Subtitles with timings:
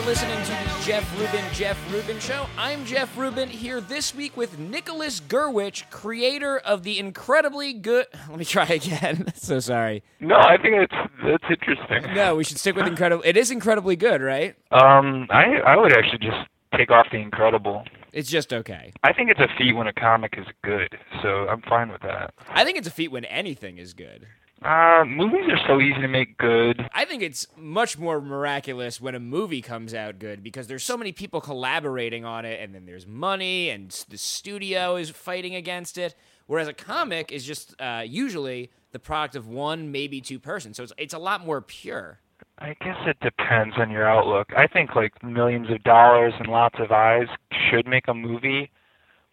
[0.00, 2.46] are listening to the Jeff Rubin Jeff Rubin Show.
[2.56, 8.06] I'm Jeff Rubin here this week with Nicholas Gurewitch, creator of the incredibly good.
[8.30, 9.32] Let me try again.
[9.34, 10.02] so sorry.
[10.20, 12.14] No, I think it's that's interesting.
[12.14, 13.22] No, we should stick with incredible.
[13.26, 14.54] It is incredibly good, right?
[14.70, 17.84] Um, I I would actually just take off the incredible.
[18.12, 18.92] It's just okay.
[19.04, 22.32] I think it's a feat when a comic is good, so I'm fine with that.
[22.48, 24.26] I think it's a feat when anything is good.
[24.62, 26.86] Uh, movies are so easy to make good.
[26.92, 30.98] I think it's much more miraculous when a movie comes out good because there's so
[30.98, 35.96] many people collaborating on it, and then there's money, and the studio is fighting against
[35.96, 36.14] it.
[36.46, 40.82] Whereas a comic is just uh, usually the product of one, maybe two persons, so
[40.82, 42.18] it's it's a lot more pure.
[42.58, 44.48] I guess it depends on your outlook.
[44.54, 47.28] I think like millions of dollars and lots of eyes
[47.70, 48.70] should make a movie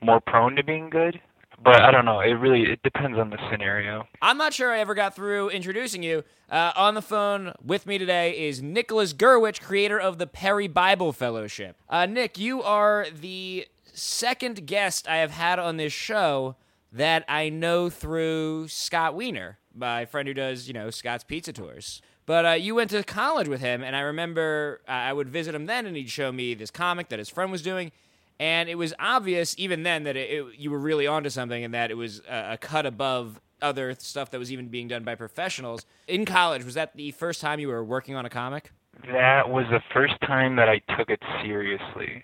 [0.02, 1.20] more prone to being good.
[1.63, 2.20] But I don't know.
[2.20, 4.07] It really it depends on the scenario.
[4.21, 6.23] I'm not sure I ever got through introducing you.
[6.49, 11.12] Uh, on the phone with me today is Nicholas Gurewitch, creator of the Perry Bible
[11.12, 11.76] Fellowship.
[11.90, 16.55] Uh, Nick, you are the second guest I have had on this show
[16.91, 22.01] that I know through Scott Wiener, my friend who does, you know, Scott's Pizza Tours.
[22.26, 25.55] But uh, you went to college with him, and I remember uh, I would visit
[25.55, 27.91] him then, and he'd show me this comic that his friend was doing.
[28.40, 31.74] And it was obvious even then that it, it, you were really onto something and
[31.74, 35.16] that it was a, a cut above other stuff that was even being done by
[35.16, 35.85] professionals.
[36.07, 38.71] In college, was that the first time you were working on a comic?
[39.12, 42.24] That was the first time that I took it seriously.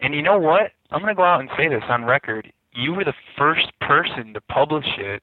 [0.00, 0.72] And you know what?
[0.90, 2.52] I'm going to go out and say this on record.
[2.72, 5.22] You were the first person to publish it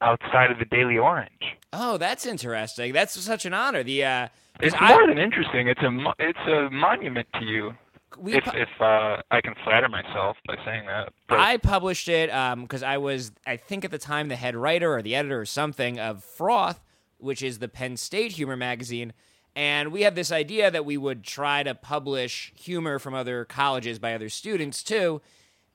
[0.00, 1.56] outside of the Daily Orange.
[1.72, 2.92] Oh, that's interesting.
[2.92, 3.82] That's such an honor.
[3.82, 4.28] The uh,
[4.60, 5.68] It's I- more than interesting.
[5.68, 7.74] It's a it's a monument to you.
[8.18, 11.12] We If pu- if uh, I can flatter myself by saying that.
[11.28, 14.92] But I published it because I was, I think at the time, the head writer
[14.94, 16.80] or the editor or something of Froth,
[17.18, 19.12] which is the Penn State humor magazine.
[19.56, 23.98] And we had this idea that we would try to publish humor from other colleges
[23.98, 25.20] by other students too.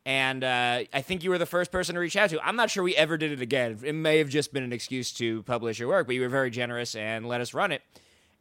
[0.05, 2.45] And uh, I think you were the first person to reach out to.
[2.45, 3.79] I'm not sure we ever did it again.
[3.83, 6.49] It may have just been an excuse to publish your work, but you were very
[6.49, 7.81] generous and let us run it.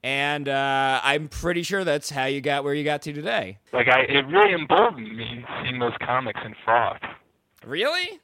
[0.02, 3.58] And uh, I'm pretty sure that's how you got where you got to today.
[3.72, 7.00] like I, it really emboldened me seeing those comics in froth.
[7.66, 8.20] Really?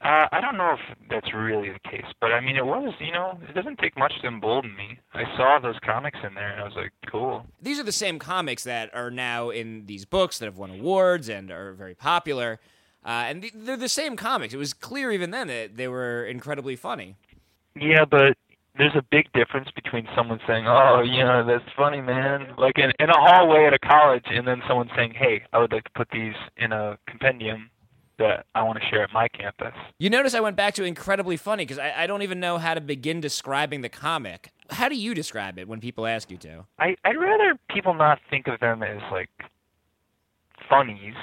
[0.00, 2.94] Uh, I don't know if that's really the case, but I mean, it was.
[3.00, 4.98] You know, it doesn't take much to embolden me.
[5.12, 7.46] I saw those comics in there, and I was like, cool.
[7.60, 11.28] these are the same comics that are now in these books that have won awards
[11.28, 12.60] and are very popular.
[13.04, 14.54] Uh, and th- they're the same comics.
[14.54, 17.16] It was clear even then that they were incredibly funny.
[17.74, 18.36] Yeah, but
[18.78, 22.92] there's a big difference between someone saying, "Oh, you know, that's funny, man," like in
[23.00, 25.90] in a hallway at a college, and then someone saying, "Hey, I would like to
[25.90, 27.70] put these in a compendium
[28.18, 31.36] that I want to share at my campus." You notice I went back to incredibly
[31.36, 34.50] funny because I, I don't even know how to begin describing the comic.
[34.70, 36.64] How do you describe it when people ask you to?
[36.78, 39.30] I I'd rather people not think of them as like
[40.70, 41.14] funnies.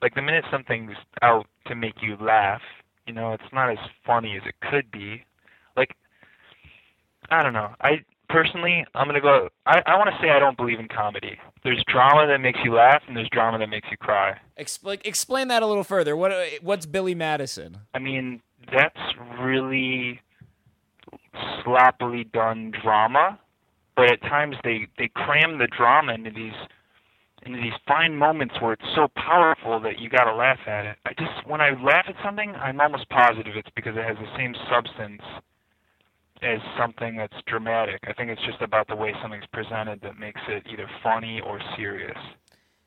[0.00, 2.62] Like the minute something's out to make you laugh,
[3.06, 5.24] you know, it's not as funny as it could be.
[5.76, 5.94] Like
[7.30, 7.70] I don't know.
[7.80, 9.48] I personally, I'm gonna go.
[9.66, 11.38] I I want to say I don't believe in comedy.
[11.64, 14.38] There's drama that makes you laugh, and there's drama that makes you cry.
[14.58, 16.16] Expl- explain that a little further.
[16.16, 17.78] What what's Billy Madison?
[17.94, 18.40] I mean,
[18.72, 19.00] that's
[19.40, 20.20] really
[21.62, 23.38] sloppily done drama,
[23.96, 26.54] but at times they they cram the drama into these
[27.42, 30.96] into these fine moments where it's so powerful that you gotta laugh at it.
[31.06, 34.36] I just when I laugh at something, I'm almost positive it's because it has the
[34.36, 35.22] same substance
[36.42, 38.00] as something that's dramatic.
[38.06, 41.60] I think it's just about the way something's presented that makes it either funny or
[41.76, 42.16] serious.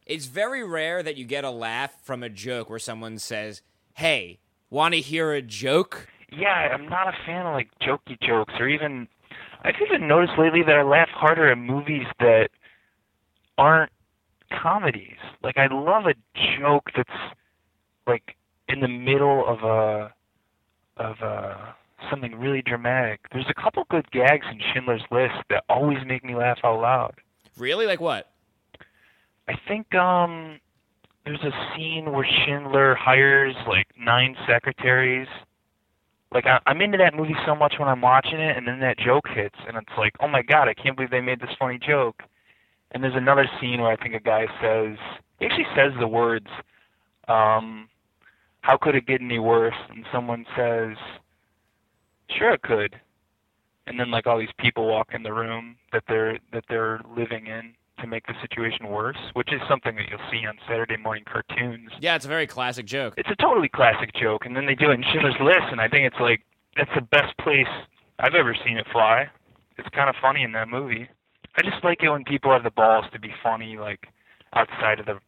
[0.05, 3.61] It's very rare that you get a laugh from a joke where someone says,
[3.95, 4.39] "Hey,
[4.69, 8.67] want to hear a joke?" yeah, I'm not a fan of like jokey jokes or
[8.67, 9.07] even
[9.63, 12.49] I've even noticed lately that I laugh harder at movies that
[13.57, 13.91] aren't
[14.61, 15.17] comedies.
[15.43, 16.15] Like I love a
[16.59, 17.09] joke that's
[18.07, 18.35] like
[18.67, 20.13] in the middle of a
[20.97, 21.75] of a
[22.09, 23.21] something really dramatic.
[23.31, 27.15] There's a couple good gags in Schindler's List that always make me laugh out loud.
[27.57, 27.85] Really?
[27.85, 28.31] Like what?
[29.47, 30.59] I think um
[31.25, 35.27] there's a scene where Schindler hires like nine secretaries.
[36.33, 38.97] Like I, I'm into that movie so much when I'm watching it, and then that
[38.97, 41.77] joke hits, and it's like, oh my god, I can't believe they made this funny
[41.77, 42.23] joke.
[42.91, 44.97] And there's another scene where I think a guy says,
[45.39, 46.47] he actually says the words,
[47.27, 47.87] um,
[48.61, 50.97] "How could it get any worse?" And someone says,
[52.37, 52.99] "Sure it could."
[53.87, 57.47] And then like all these people walk in the room that they're that they're living
[57.47, 61.23] in to make the situation worse, which is something that you'll see on Saturday morning
[61.31, 61.91] cartoons.
[61.99, 63.13] Yeah, it's a very classic joke.
[63.17, 65.87] It's a totally classic joke, and then they do it in Schindler's List, and I
[65.87, 66.41] think it's like
[66.75, 67.67] that's the best place
[68.19, 69.29] I've ever seen it fly.
[69.77, 71.07] It's kind of funny in that movie.
[71.57, 74.07] I just like it when people have the balls to be funny, like
[74.53, 75.19] outside of the,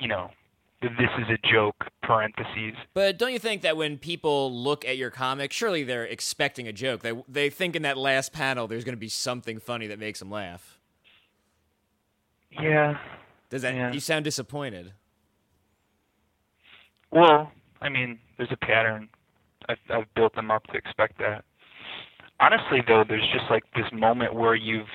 [0.00, 0.30] you know,
[0.98, 2.74] this is a joke parentheses.
[2.94, 6.72] But don't you think that when people look at your comic, surely they're expecting a
[6.72, 7.02] joke?
[7.02, 10.18] They they think in that last panel there's going to be something funny that makes
[10.18, 10.78] them laugh.
[12.50, 12.98] Yeah.
[13.50, 13.74] Does that?
[13.74, 13.92] Yeah.
[13.92, 14.92] You sound disappointed.
[17.10, 19.08] Well, I mean, there's a pattern.
[19.68, 21.44] I've, I've built them up to expect that.
[22.40, 24.88] Honestly, though, there's just like this moment where you've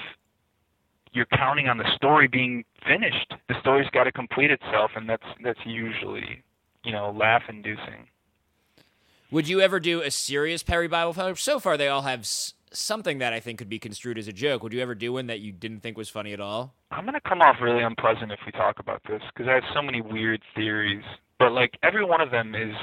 [1.14, 3.34] you're counting on the story being finished.
[3.48, 6.44] The story's got to complete itself, and that's that's usually,
[6.84, 8.08] you know, laugh-inducing.
[9.32, 11.40] Would you ever do a serious Perry Bible Fellowship?
[11.40, 14.34] So far, they all have s- something that I think could be construed as a
[14.34, 14.64] joke.
[14.64, 16.74] Would you ever do one that you didn't think was funny at all?
[16.92, 19.82] I'm gonna come off really unpleasant if we talk about this because I have so
[19.84, 21.04] many weird theories.
[21.38, 22.76] But like every one of them is,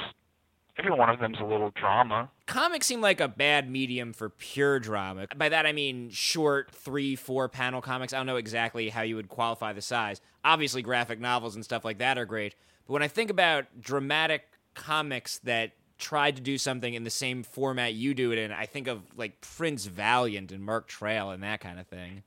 [0.78, 2.31] every one of them's a little drama.
[2.46, 5.26] Comics seem like a bad medium for pure drama.
[5.37, 8.12] By that I mean short, three, four panel comics.
[8.12, 10.20] I don't know exactly how you would qualify the size.
[10.44, 12.55] Obviously, graphic novels and stuff like that are great.
[12.87, 14.43] But when I think about dramatic
[14.75, 18.67] comics that tried to do something in the same format you do it in, I
[18.67, 22.22] think of like Prince Valiant and Mark Trail and that kind of thing.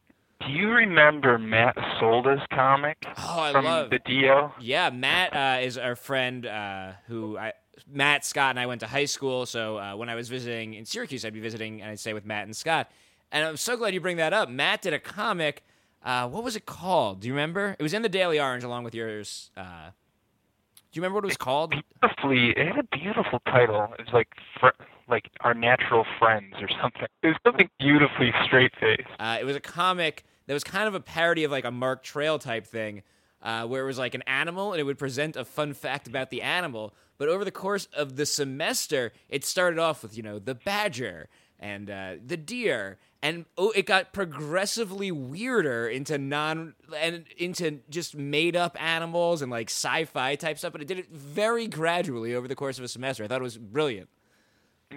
[0.46, 4.54] Do you remember Matt Solda's comic Oh, I from love the Dio?
[4.60, 7.52] Yeah, Matt uh, is our friend uh, who I
[7.92, 9.46] Matt Scott and I went to high school.
[9.46, 12.26] So uh, when I was visiting in Syracuse, I'd be visiting and I'd stay with
[12.26, 12.90] Matt and Scott.
[13.32, 14.50] And I'm so glad you bring that up.
[14.50, 15.64] Matt did a comic.
[16.04, 17.20] Uh, what was it called?
[17.20, 17.76] Do you remember?
[17.78, 19.52] It was in the Daily Orange along with yours.
[19.56, 19.92] Uh,
[20.92, 21.76] do you remember what it was called?
[22.02, 23.94] Beautifully, it had a beautiful title.
[24.00, 27.08] It was like fr- like our natural friends or something.
[27.22, 29.08] It was something beautifully straight faced.
[29.20, 32.04] Uh, it was a comic that was kind of a parody of like a Mark
[32.04, 33.04] Trail type thing,
[33.42, 36.30] uh, where it was like an animal and it would present a fun fact about
[36.30, 36.94] the animal.
[37.18, 41.28] But over the course of the semester, it started off with you know the badger
[41.60, 48.16] and uh, the deer, and oh, it got progressively weirder into non and into just
[48.16, 50.72] made up animals and like sci-fi type stuff.
[50.72, 53.24] But it did it very gradually over the course of a semester.
[53.24, 54.10] I thought it was brilliant.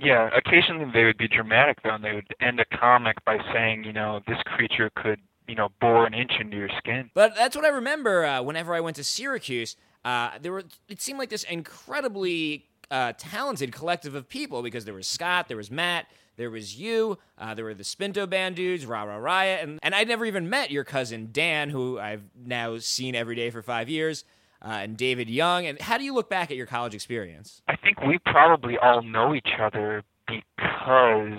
[0.01, 3.85] Yeah, occasionally they would be dramatic though, and they would end a comic by saying,
[3.85, 7.11] you know, this creature could, you know, bore an inch into your skin.
[7.15, 9.77] But that's what I remember uh, whenever I went to Syracuse.
[10.05, 14.95] Uh, there were it seemed like this incredibly uh, talented collective of people because there
[14.95, 16.07] was Scott, there was Matt,
[16.37, 19.95] there was you, uh, there were the Spinto Band dudes, Ra Ra Riot, and and
[19.95, 23.89] I'd never even met your cousin Dan, who I've now seen every day for five
[23.89, 24.25] years,
[24.65, 25.67] uh, and David Young.
[25.67, 27.63] And how do you look back at your college experience?
[27.69, 31.39] I think we probably all know each other because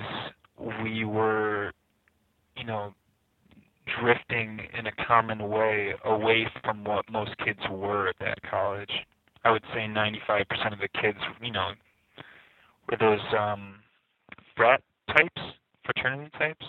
[0.84, 1.72] we were,
[2.56, 2.94] you know,
[4.00, 8.92] drifting in a common way away from what most kids were at that college.
[9.46, 11.72] I would say 95% of the kids, you know,
[12.90, 13.76] were those um,
[14.56, 15.42] frat types,
[15.86, 16.66] fraternity types.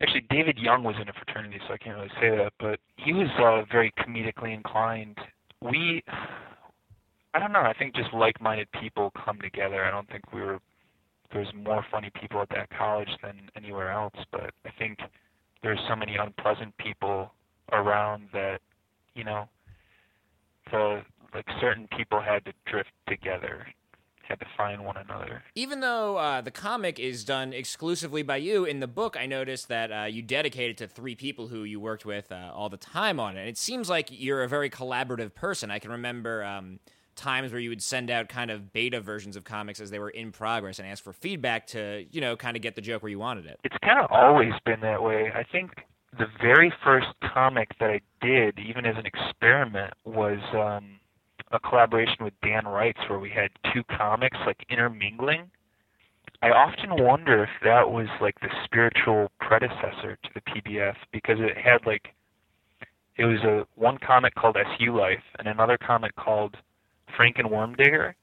[0.00, 3.12] Actually, David Young was in a fraternity, so I can't really say that, but he
[3.12, 5.18] was uh, very comedically inclined.
[5.60, 6.02] We,
[7.34, 9.84] I don't know, I think just like-minded people come together.
[9.84, 10.60] I don't think we were,
[11.32, 14.98] there's more funny people at that college than anywhere else, but I think
[15.62, 17.32] there's so many unpleasant people
[17.72, 18.60] around that,
[19.14, 19.48] you know,
[20.70, 21.02] the
[21.34, 23.66] like certain people had to drift together,
[24.22, 25.42] had to find one another.
[25.54, 29.68] Even though uh, the comic is done exclusively by you, in the book I noticed
[29.68, 33.20] that uh, you dedicated to three people who you worked with uh, all the time
[33.20, 33.40] on it.
[33.40, 35.70] And it seems like you're a very collaborative person.
[35.70, 36.80] I can remember um,
[37.18, 40.10] times where you would send out kind of beta versions of comics as they were
[40.10, 43.10] in progress and ask for feedback to, you know, kind of get the joke where
[43.10, 43.60] you wanted it.
[43.64, 45.30] It's kind of always been that way.
[45.34, 45.72] I think
[46.16, 50.98] the very first comic that I did, even as an experiment, was um,
[51.52, 55.50] a collaboration with Dan Wrights where we had two comics like intermingling.
[56.40, 61.56] I often wonder if that was like the spiritual predecessor to the PBF because it
[61.56, 62.14] had like
[63.16, 66.56] it was a one comic called SU Life and another comic called
[67.16, 68.14] Frank and Wormdigger,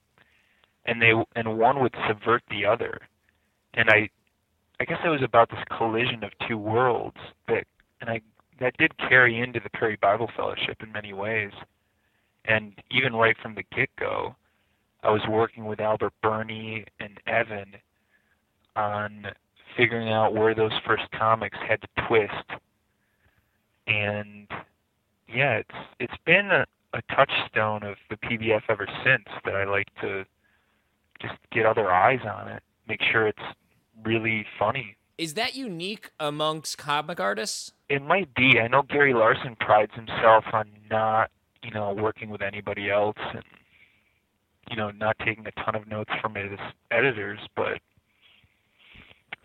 [0.85, 2.99] and they and one would subvert the other,
[3.73, 4.09] and I
[4.79, 7.65] I guess it was about this collision of two worlds that
[8.01, 8.21] and I
[8.59, 11.51] that did carry into the Perry Bible Fellowship in many ways.
[12.45, 14.35] And even right from the get go,
[15.03, 17.75] I was working with Albert Birney and Evan
[18.75, 19.25] on
[19.75, 22.61] figuring out where those first comics had to twist.
[23.87, 24.47] And
[25.27, 26.65] yeah, it's it's been a,
[26.95, 30.25] a touchstone of the PBF ever since that I like to
[31.21, 33.37] just get other eyes on it, make sure it's
[34.03, 34.95] really funny.
[35.17, 37.71] Is that unique amongst comic artists?
[37.89, 38.59] It might be.
[38.59, 41.29] I know Gary Larson prides himself on not,
[41.63, 43.43] you know, working with anybody else and
[44.69, 46.57] you know, not taking a ton of notes from his
[46.91, 47.79] editors, but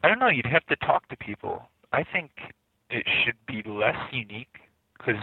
[0.03, 1.69] I don't know, you'd have to talk to people.
[1.93, 2.31] I think
[2.89, 4.57] it should be less unique
[4.97, 5.21] because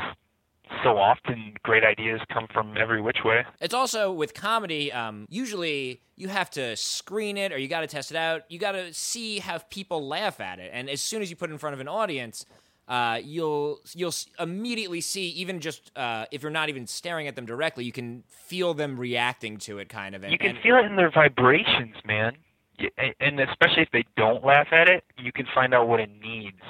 [0.84, 3.46] so often great ideas come from every which way.
[3.60, 4.92] It's also with comedy.
[4.92, 8.44] Um, usually, you have to screen it or you got to test it out.
[8.50, 11.50] You got to see how people laugh at it, and as soon as you put
[11.50, 12.46] it in front of an audience,
[12.88, 15.30] uh, you'll you'll immediately see.
[15.30, 19.00] Even just uh, if you're not even staring at them directly, you can feel them
[19.00, 20.24] reacting to it, kind of.
[20.24, 22.38] And, you can and, feel it in their vibrations, man.
[23.20, 26.62] And especially if they don't laugh at it, you can find out what it needs.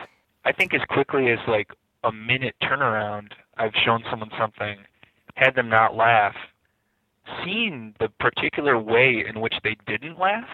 [0.46, 1.70] I think as quickly as like
[2.04, 4.78] a minute turnaround, I've shown someone something,
[5.36, 6.36] had them not laugh,
[7.44, 10.48] seen the particular way in which they didn't laugh,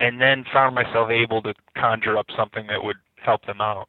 [0.00, 3.88] and then found myself able to conjure up something that would help them out.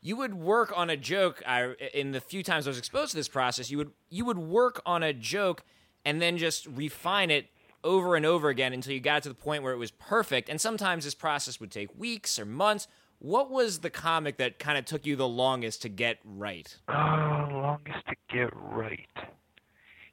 [0.00, 1.42] You would work on a joke.
[1.46, 4.38] I, in the few times I was exposed to this process, you would you would
[4.38, 5.62] work on a joke
[6.04, 7.46] and then just refine it
[7.84, 10.48] over and over again until you got to the point where it was perfect.
[10.48, 12.88] And sometimes this process would take weeks or months
[13.22, 16.76] what was the comic that kind of took you the longest to get right?
[16.88, 19.06] Uh, longest to get right.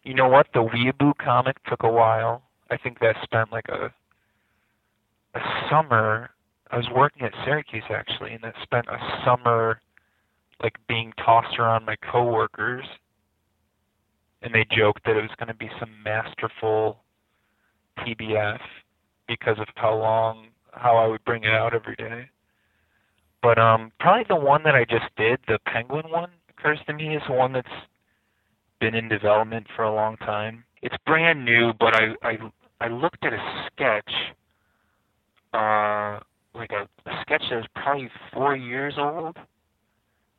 [0.04, 0.48] You know what?
[0.54, 2.44] The Weeaboo comic took a while.
[2.70, 3.92] I think that spent like a
[5.34, 5.40] a
[5.70, 6.30] summer.
[6.70, 9.82] I was working at Syracuse actually, and that spent a summer
[10.62, 12.86] like being tossed around my coworkers,
[14.44, 17.00] and they joked that it was going to be some masterful
[17.98, 18.60] PBF
[19.28, 22.30] because of how long how I would bring it out every day.
[23.42, 27.16] But um, probably the one that I just did, the penguin one, occurs to me
[27.16, 27.68] is one that's
[28.80, 30.64] been in development for a long time.
[30.82, 32.38] It's brand new, but I I
[32.82, 34.12] I looked at a sketch,
[35.54, 36.20] uh,
[36.58, 39.38] like a, a sketch that was probably four years old,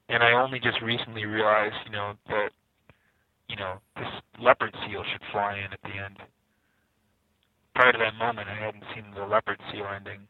[0.09, 2.51] and I only just recently realized, you know, that
[3.49, 4.09] you know this
[4.41, 6.19] leopard seal should fly in at the end.
[7.75, 10.21] Prior to that moment, I hadn't seen the leopard seal ending.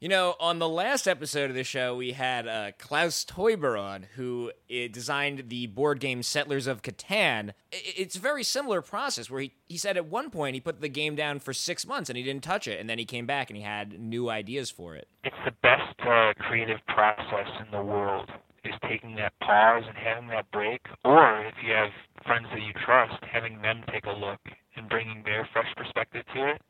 [0.00, 4.06] You know, on the last episode of the show, we had uh, Klaus Teuber on,
[4.16, 7.52] who uh, designed the board game Settlers of Catan.
[7.70, 10.88] It's a very similar process where he, he said at one point he put the
[10.88, 13.50] game down for six months and he didn't touch it, and then he came back
[13.50, 15.06] and he had new ideas for it.
[15.22, 18.30] It's the best uh, creative process in the world,
[18.64, 21.90] is taking that pause and having that break, or if you have
[22.24, 24.40] friends that you trust, having them take a look
[24.76, 26.62] and bringing their fresh perspective to it.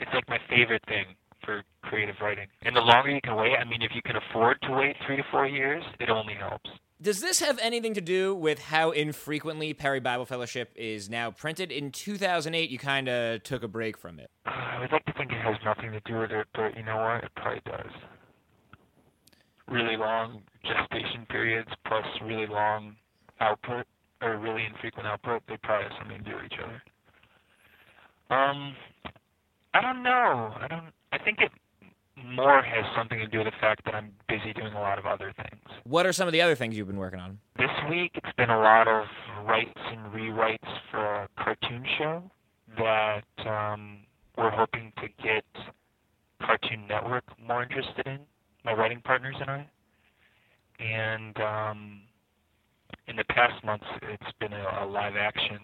[0.00, 1.04] It's like my favorite thing
[1.44, 2.46] for creative writing.
[2.62, 5.16] And the longer you can wait, I mean, if you can afford to wait three
[5.16, 6.70] to four years, it only helps.
[7.00, 11.70] Does this have anything to do with how infrequently Perry Bible Fellowship is now printed?
[11.70, 14.30] In 2008, you kind of took a break from it.
[14.46, 16.82] Uh, I would like to think it has nothing to do with it, but you
[16.84, 17.24] know what?
[17.24, 17.92] It probably does.
[19.68, 22.96] Really long gestation periods plus really long
[23.40, 23.84] output,
[24.22, 26.82] or really infrequent output, they probably have something to do with each other.
[28.34, 28.74] Um,
[29.74, 30.54] I don't know.
[30.58, 30.86] I don't.
[31.12, 31.50] I think it
[32.24, 35.06] more has something to do with the fact that I'm busy doing a lot of
[35.06, 35.62] other things.
[35.84, 37.38] What are some of the other things you've been working on?
[37.58, 39.04] This week, it's been a lot of
[39.44, 40.58] writes and rewrites
[40.90, 42.22] for a cartoon show
[42.78, 43.98] that um,
[44.36, 45.44] we're hoping to get
[46.40, 48.18] Cartoon Network more interested in.
[48.64, 49.66] My writing partners and I.
[50.80, 52.00] And um,
[53.08, 55.58] in the past months, it's been a, a live action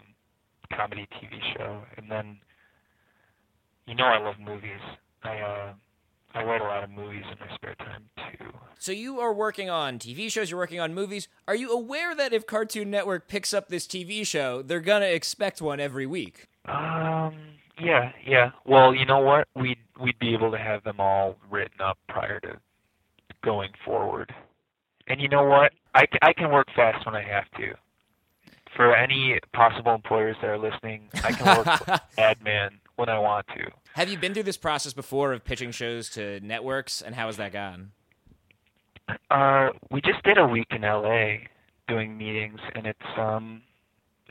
[0.74, 2.38] comedy TV show, and then
[3.86, 4.80] you know I love movies.
[5.24, 5.72] I uh,
[6.34, 8.04] I write a lot of movies in my spare time
[8.38, 8.46] too.
[8.78, 10.50] So you are working on TV shows.
[10.50, 11.28] You're working on movies.
[11.46, 15.60] Are you aware that if Cartoon Network picks up this TV show, they're gonna expect
[15.62, 16.48] one every week?
[16.66, 17.34] Um.
[17.80, 18.12] Yeah.
[18.26, 18.50] Yeah.
[18.64, 19.48] Well, you know what?
[19.54, 22.58] We'd we'd be able to have them all written up prior to
[23.42, 24.34] going forward.
[25.08, 25.72] And you know what?
[25.94, 27.74] I, I can work fast when I have to.
[28.76, 33.46] For any possible employers that are listening, I can work ad man when I want
[33.48, 33.70] to.
[33.94, 37.36] Have you been through this process before of pitching shows to networks, and how has
[37.36, 37.92] that gone?
[39.30, 41.36] Uh, we just did a week in LA
[41.88, 43.62] doing meetings, and it's um,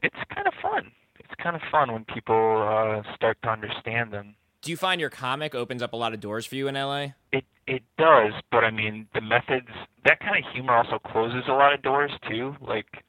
[0.01, 0.91] it's kind of fun.
[1.19, 4.35] It's kind of fun when people uh, start to understand them.
[4.61, 7.07] Do you find your comic opens up a lot of doors for you in LA?
[7.31, 9.69] It it does, but I mean the methods.
[10.05, 12.55] That kind of humor also closes a lot of doors too.
[12.61, 13.03] Like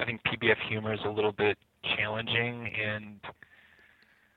[0.00, 1.58] I think PBF humor is a little bit
[1.96, 3.20] challenging and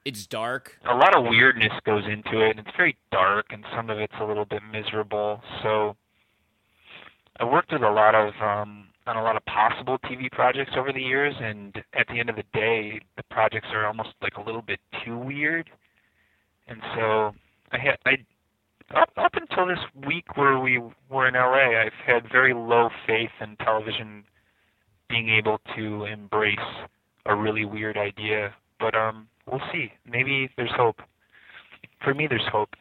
[0.06, 0.78] it's dark.
[0.90, 4.14] A lot of weirdness goes into it, and it's very dark, and some of it's
[4.20, 5.42] a little bit miserable.
[5.64, 5.96] So
[7.40, 10.92] I worked with a lot of um, on a lot of possible TV projects over
[10.92, 14.42] the years, and at the end of the day, the projects are almost like a
[14.42, 15.70] little bit too weird.
[16.68, 17.32] And so
[17.72, 18.18] I had I
[18.96, 20.80] up up until this week where we
[21.10, 24.24] were in LA, I've had very low faith in television
[25.10, 26.58] being able to embrace
[27.26, 28.54] a really weird idea.
[28.82, 29.94] But um we'll see.
[30.06, 31.02] Maybe there's hope.
[32.04, 32.76] For me, there's hope.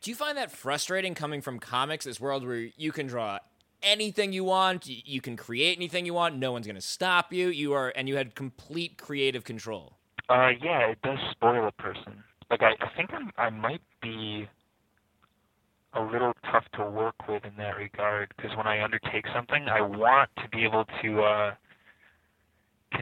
[0.00, 3.38] Do you find that frustrating coming from comics, this world where you can draw
[3.84, 4.86] anything you want.
[4.86, 6.36] You, can create anything you want.
[6.36, 7.48] No one's going to stop you.
[7.48, 9.98] You are, and you had complete creative control.
[10.28, 12.24] Uh, yeah, it does spoil a person.
[12.50, 14.48] Like I, I think I'm, I might be
[15.92, 19.80] a little tough to work with in that regard because when I undertake something, I
[19.80, 21.54] want to be able to uh,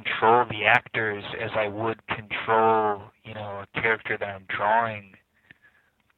[0.03, 5.13] control the actors as I would control, you know, a character that I'm drawing.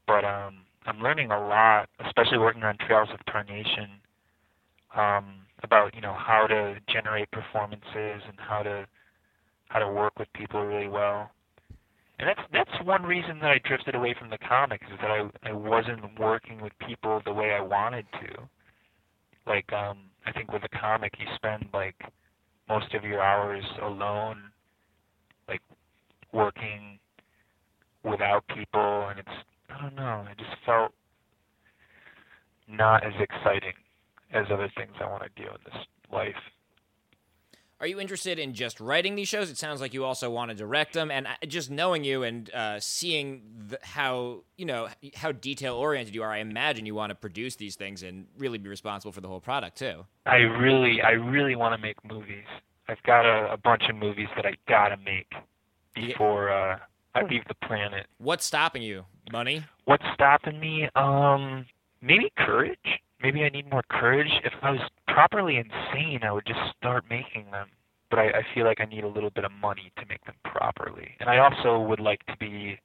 [0.07, 4.01] But um, I'm learning a lot, especially working on Trails of Tarnation,
[4.95, 8.87] um, about you know how to generate performances and how to
[9.69, 11.31] how to work with people really well.
[12.19, 15.29] And that's that's one reason that I drifted away from the comics is that I
[15.43, 18.43] I wasn't working with people the way I wanted to.
[19.47, 21.97] Like um I think with a comic you spend like
[22.69, 24.37] most of your hours alone
[25.49, 25.61] like
[26.33, 26.99] working
[28.03, 29.29] without people and it's
[29.71, 30.93] I don't know, it just felt
[32.69, 33.73] not as exciting
[34.33, 36.35] as other things I want to do in this life.
[37.81, 39.51] Are you interested in just writing these shows?
[39.51, 42.53] It sounds like you also want to direct them, and uh, just knowing you and
[42.55, 47.11] uh, seeing the, how you know how detail oriented you are, I imagine you want
[47.11, 50.07] to produce these things and really be responsible for the whole product too.
[50.25, 52.47] I really, I really want to make movies.
[52.89, 55.33] I've got a, a bunch of movies that I gotta make
[55.95, 56.79] before uh,
[57.15, 58.07] I leave the planet.
[58.19, 59.05] What's stopping you?
[59.33, 59.65] Money?
[59.85, 60.89] What's stopping me?
[60.95, 61.67] Um,
[62.01, 62.79] maybe courage.
[63.25, 64.31] Maybe I need more courage.
[64.45, 67.69] If I was properly insane, I would just start making them.
[68.11, 70.35] But I, I feel like I need a little bit of money to make them
[70.45, 71.17] properly.
[71.21, 72.79] And I also would like to be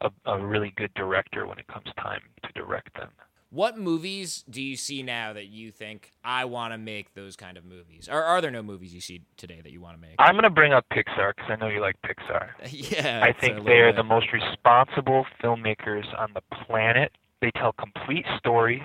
[0.00, 3.10] a, a really good director when it comes time to direct them.
[3.50, 7.58] What movies do you see now that you think I want to make those kind
[7.58, 8.08] of movies?
[8.10, 10.14] Or are there no movies you see today that you want to make?
[10.18, 12.48] I'm going to bring up Pixar because I know you like Pixar.
[12.70, 17.12] yeah, I think they are the most responsible filmmakers on the planet.
[17.42, 18.82] They tell complete stories,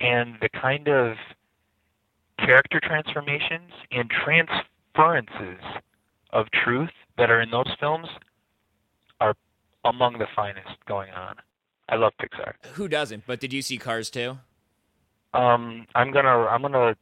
[0.00, 1.16] and the kind of
[2.38, 5.62] character transformations and transferences
[6.32, 8.08] of truth that are in those films
[9.20, 9.34] are
[9.84, 11.36] among the finest going on.
[11.88, 12.54] I love Pixar.
[12.74, 13.24] Who doesn't?
[13.26, 14.38] But did you see Cars too?
[15.34, 16.96] Um, I'm gonna I'm gonna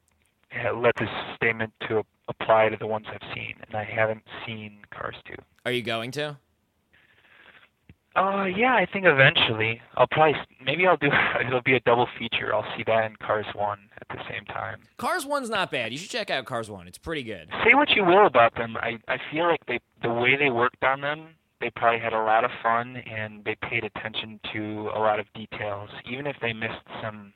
[0.76, 5.16] let this statement to apply to the ones I've seen, and I haven't seen Cars
[5.26, 5.40] two.
[5.64, 6.36] Are you going to?
[8.16, 11.08] Uh, yeah, I think eventually I'll probably maybe I'll do
[11.46, 12.54] it'll be a double feature.
[12.54, 14.80] I'll see that and Cars one at the same time.
[14.98, 15.92] Cars one's not bad.
[15.92, 16.86] You should check out Cars one.
[16.86, 17.48] It's pretty good.
[17.64, 18.76] Say what you will about them.
[18.76, 22.22] I I feel like they the way they worked on them they probably had a
[22.22, 26.52] lot of fun and they paid attention to a lot of details, even if they
[26.52, 27.32] missed some,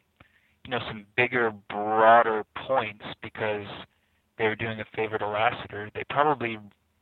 [0.67, 3.67] you know, some bigger, broader points because
[4.37, 5.91] they were doing a favorite Lasseter.
[5.95, 6.59] They probably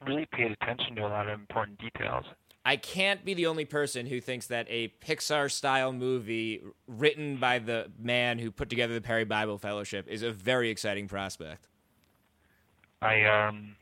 [0.07, 2.25] really paid attention to a lot of important details.
[2.67, 7.61] I can't be the only person who thinks that a Pixar style movie written by
[7.61, 11.69] the man who put together the Perry Bible Fellowship is a very exciting prospect.
[13.01, 13.77] I um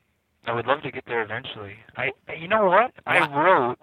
[0.46, 1.76] I would love to get there eventually.
[1.96, 2.92] I, you know what?
[3.06, 3.78] I wrote,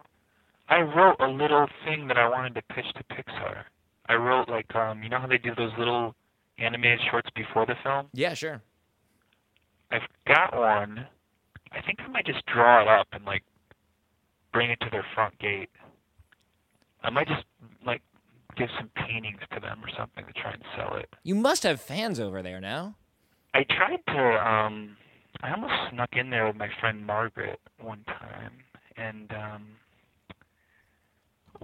[0.69, 3.63] I wrote a little thing that I wanted to pitch to Pixar.
[4.07, 6.13] I wrote like, um, you know how they do those little
[6.59, 8.05] animated shorts before the film?
[8.13, 8.61] Yeah, sure.
[9.91, 11.07] I've got one.
[11.71, 13.41] I think I might just draw it up and like
[14.53, 15.69] bring it to their front gate.
[17.03, 17.43] I might just
[17.85, 18.01] like
[18.57, 21.09] give some paintings to them or something to try and sell it.
[21.23, 22.95] You must have fans over there now.
[23.53, 24.97] I tried to um
[25.43, 28.51] I almost snuck in there with my friend Margaret one time,
[28.97, 29.67] and um,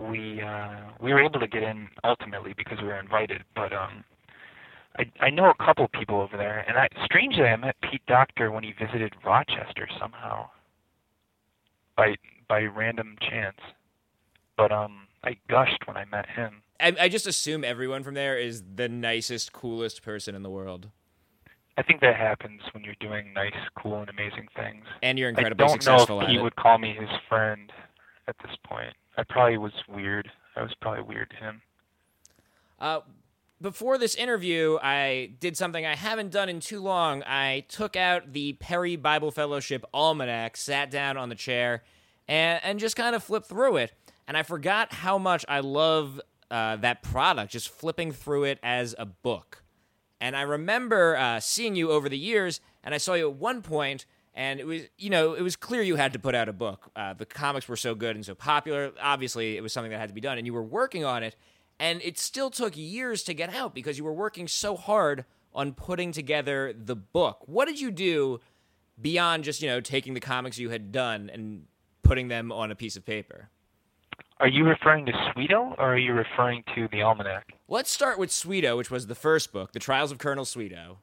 [0.09, 3.43] we uh, we were able to get in ultimately because we were invited.
[3.55, 4.03] But um,
[4.97, 8.51] I I know a couple people over there, and I strangely I met Pete Docter
[8.51, 10.49] when he visited Rochester somehow
[11.95, 12.15] by
[12.47, 13.59] by random chance.
[14.55, 16.61] But um, I gushed when I met him.
[16.79, 20.89] I, I just assume everyone from there is the nicest, coolest person in the world.
[21.77, 24.83] I think that happens when you're doing nice, cool, and amazing things.
[25.03, 27.71] And you're incredibly successful I don't know if he would call me his friend
[28.27, 28.93] at this point.
[29.15, 30.29] I probably was weird.
[30.55, 31.61] I was probably weird to him.
[32.79, 32.99] Uh,
[33.61, 37.23] before this interview, I did something I haven't done in too long.
[37.23, 41.83] I took out the Perry Bible Fellowship Almanac, sat down on the chair,
[42.27, 43.93] and, and just kind of flip through it.
[44.27, 46.19] And I forgot how much I love
[46.51, 49.63] uh, that product, just flipping through it as a book.
[50.19, 53.61] And I remember uh, seeing you over the years, and I saw you at one
[53.61, 56.53] point, and it was you know it was clear you had to put out a
[56.53, 56.91] book.
[56.95, 58.91] Uh, the comics were so good and so popular.
[59.01, 61.35] Obviously, it was something that had to be done, and you were working on it.
[61.79, 65.73] And it still took years to get out because you were working so hard on
[65.73, 67.43] putting together the book.
[67.45, 68.39] What did you do
[68.99, 71.65] beyond just you know taking the comics you had done and
[72.07, 73.49] putting them on a piece of paper?
[74.39, 77.53] Are you referring to Sweeto or are you referring to the almanac?
[77.67, 80.97] Let's start with Sweeto, which was the first book, The Trials of Colonel Sweeto.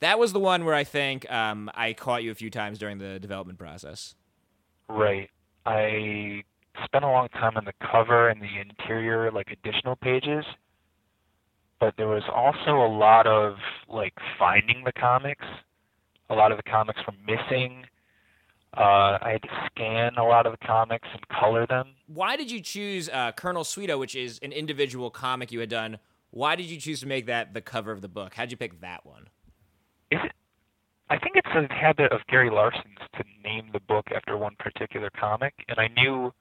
[0.00, 2.98] That was the one where I think um, I caught you a few times during
[2.98, 4.14] the development process.
[4.88, 5.28] Right.
[5.66, 6.42] I
[6.84, 10.44] spent a long time on the cover and the interior, like additional pages.
[11.80, 13.56] But there was also a lot of
[13.88, 15.44] like finding the comics.
[16.30, 17.84] A lot of the comics were missing.
[18.76, 21.94] Uh, I had to scan a lot of the comics and color them.
[22.06, 25.98] Why did you choose uh, Colonel Sweeto, which is an individual comic you had done?
[26.30, 28.34] Why did you choose to make that the cover of the book?
[28.34, 29.28] How'd you pick that one?
[30.12, 30.32] Is it?
[31.08, 35.10] I think it's a habit of Gary Larson's to name the book after one particular
[35.10, 36.32] comic, and I knew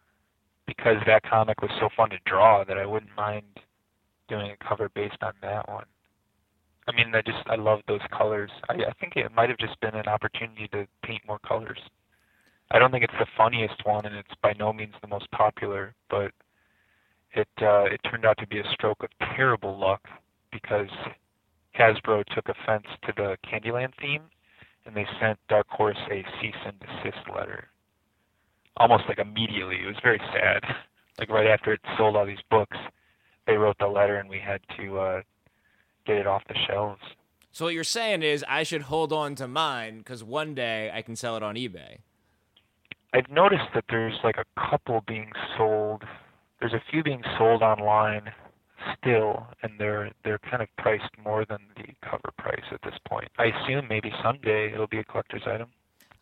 [0.68, 3.46] because that comic was so fun to draw that I wouldn't mind
[4.28, 5.86] doing a cover based on that one.
[6.88, 8.52] I mean, I just I love those colors.
[8.70, 11.80] I, I think it might have just been an opportunity to paint more colors.
[12.71, 15.95] I don't think it's the funniest one, and it's by no means the most popular,
[16.10, 16.32] but
[17.34, 20.01] it uh, it turned out to be a stroke of terrible luck
[20.51, 20.89] because
[21.77, 24.23] Hasbro took offense to the Candyland theme,
[24.86, 27.69] and they sent Dark Horse a cease and desist letter.
[28.77, 29.77] Almost like immediately.
[29.84, 30.63] It was very sad.
[31.17, 32.77] Like right after it sold all these books,
[33.45, 35.21] they wrote the letter, and we had to uh,
[36.05, 37.01] get it off the shelves.
[37.51, 41.01] So what you're saying is I should hold on to mine because one day I
[41.01, 41.97] can sell it on eBay.
[43.13, 46.04] I've noticed that there's like a couple being sold.
[46.60, 48.32] There's a few being sold online
[48.98, 53.30] still, and they're they're kind of priced more than the cover price at this point.
[53.38, 55.69] I assume maybe someday it'll be a collector's item.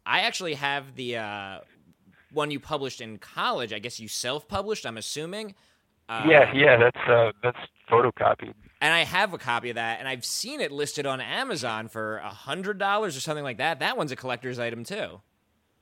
[0.05, 1.59] I actually have the uh,
[2.31, 3.73] one you published in college.
[3.73, 4.85] I guess you self-published.
[4.85, 5.55] I'm assuming.
[6.07, 7.59] Uh, yeah, yeah, that's uh, that's
[7.91, 8.53] photocopied.
[8.79, 12.17] And I have a copy of that, and I've seen it listed on Amazon for
[12.17, 13.79] a hundred dollars or something like that.
[13.79, 15.21] That one's a collector's item too.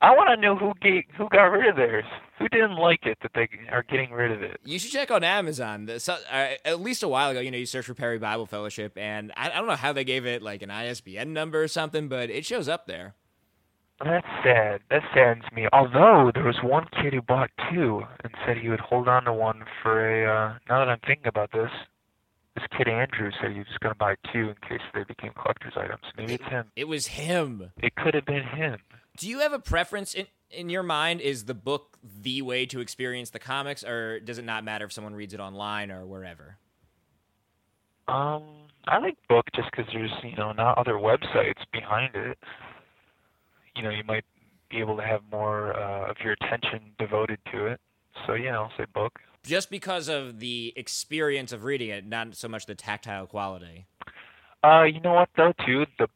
[0.06, 2.06] I want to know who gave, who got rid of theirs.
[2.38, 4.60] Who didn't like it that they are getting rid of it?
[4.64, 5.90] You should check on Amazon.
[5.98, 9.00] So, uh, at least a while ago, you know, you search for Perry Bible Fellowship,
[9.00, 12.08] and I, I don't know how they gave it like an ISBN number or something,
[12.08, 13.16] but it shows up there.
[14.04, 14.82] That's sad.
[14.92, 15.68] That saddens me.
[15.74, 19.34] Although there was one kid who bought two and said he would hold on to
[19.34, 20.26] one for a.
[20.26, 21.72] Uh, now that I'm thinking about this,
[22.54, 25.74] this kid Andrew said he was going to buy two in case they became collector's
[25.76, 26.04] items.
[26.16, 26.66] Maybe it's him.
[26.76, 27.72] It was him.
[27.82, 28.78] It could have been him.
[29.18, 31.22] Do you have a preference in in your mind?
[31.22, 34.92] Is the book the way to experience the comics, or does it not matter if
[34.92, 36.58] someone reads it online or wherever?
[38.08, 38.44] Um,
[38.88, 42.38] I like book just because there's you know not other websites behind it.
[43.76, 44.26] You know, you might
[44.70, 47.80] be able to have more uh, of your attention devoted to it.
[48.28, 49.20] So yeah, I'll say book.
[49.44, 53.86] Just because of the experience of reading it, not so much the tactile quality.
[54.64, 56.08] Uh, you know what though too the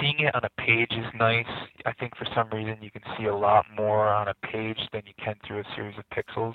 [0.00, 1.46] seeing it on a page is nice.
[1.84, 5.02] I think for some reason you can see a lot more on a page than
[5.06, 6.54] you can through a series of pixels.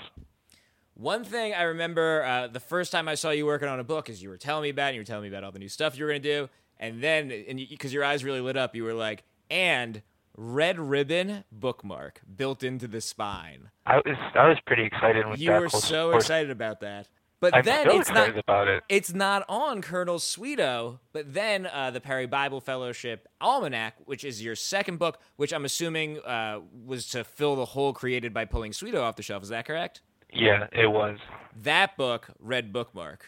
[0.94, 4.10] One thing I remember uh, the first time I saw you working on a book
[4.10, 5.60] is you were telling me about it, and you were telling me about all the
[5.60, 6.50] new stuff you were going to do.
[6.80, 10.02] And then, because your eyes really lit up, you were like, and
[10.36, 13.70] red ribbon bookmark built into the spine.
[13.86, 17.08] I was I was pretty excited with you were so excited about that.
[17.42, 18.84] But I'm then it's not about it.
[18.88, 24.44] it's not on Colonel Sweeto, but then uh, the Perry Bible Fellowship Almanac, which is
[24.44, 28.74] your second book, which I'm assuming uh, was to fill the hole created by pulling
[28.74, 29.42] Sweeto off the shelf.
[29.42, 30.02] Is that correct?
[30.32, 31.18] Yeah, it was.
[31.64, 33.26] That book, red bookmark.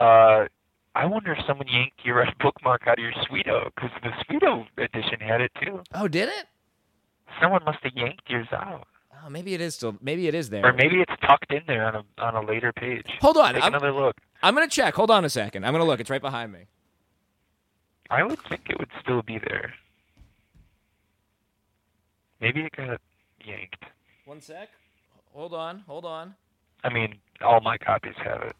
[0.00, 0.46] Uh,
[0.94, 4.66] I wonder if someone yanked your red bookmark out of your Sweeto because the Sweeto
[4.78, 5.82] edition had it too.
[5.94, 6.46] Oh, did it?
[7.40, 8.86] Someone must have yanked yours out,
[9.24, 9.96] Oh, maybe it is still.
[10.00, 10.64] Maybe it is there.
[10.64, 13.06] or maybe it's tucked in there on a on a later page.
[13.20, 14.16] Hold on, Take I'm, another look.
[14.42, 14.94] I'm gonna check.
[14.94, 15.64] Hold on a second.
[15.64, 16.00] I'm gonna look.
[16.00, 16.66] It's right behind me.
[18.10, 19.74] I would think it would still be there.
[22.40, 23.00] Maybe it got
[23.44, 23.84] yanked.
[24.24, 24.68] One sec.
[25.34, 25.80] Hold on.
[25.86, 26.34] Hold on.
[26.84, 28.56] I mean, all my copies have it.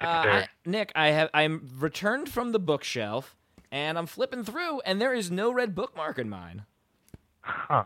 [0.00, 0.06] Uh.
[0.06, 3.36] I, Nick, I have I'm returned from the bookshelf
[3.72, 6.64] and I'm flipping through and there is no red bookmark in mine.
[7.40, 7.84] Huh.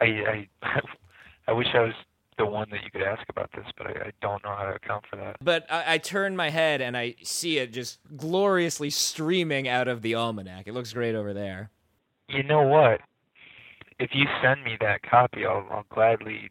[0.00, 0.48] I I
[1.48, 1.94] I wish I was
[2.38, 4.74] the one that you could ask about this, but I, I don't know how to
[4.76, 5.36] account for that.
[5.42, 10.02] But I, I turn my head and I see it just gloriously streaming out of
[10.02, 10.68] the almanac.
[10.68, 11.70] It looks great over there.
[12.28, 13.00] You know what?
[13.98, 16.50] If you send me that copy, I'll I'll gladly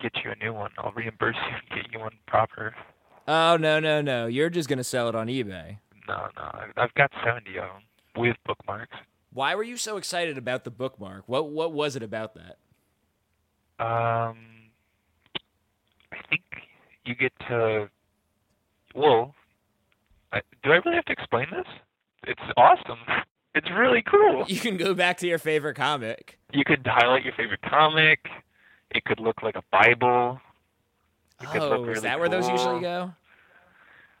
[0.00, 0.70] get you a new one.
[0.78, 2.74] I'll reimburse you and get you one proper.
[3.26, 4.26] Oh no no no!
[4.26, 5.78] You're just gonna sell it on eBay.
[6.06, 7.82] No, no, I've got seventy of them
[8.16, 8.96] with bookmarks.
[9.32, 11.24] Why were you so excited about the bookmark?
[11.26, 12.58] What what was it about that?
[13.78, 14.36] Um,
[16.12, 16.42] I think
[17.04, 17.88] you get to.
[18.94, 19.34] Well,
[20.32, 21.66] I, do I really have to explain this?
[22.24, 22.98] It's awesome.
[23.54, 24.44] It's really cool.
[24.48, 26.38] You can go back to your favorite comic.
[26.52, 28.20] You could highlight your favorite comic.
[28.90, 30.40] It could look like a Bible.
[31.40, 33.12] It Oh, is that where those usually go?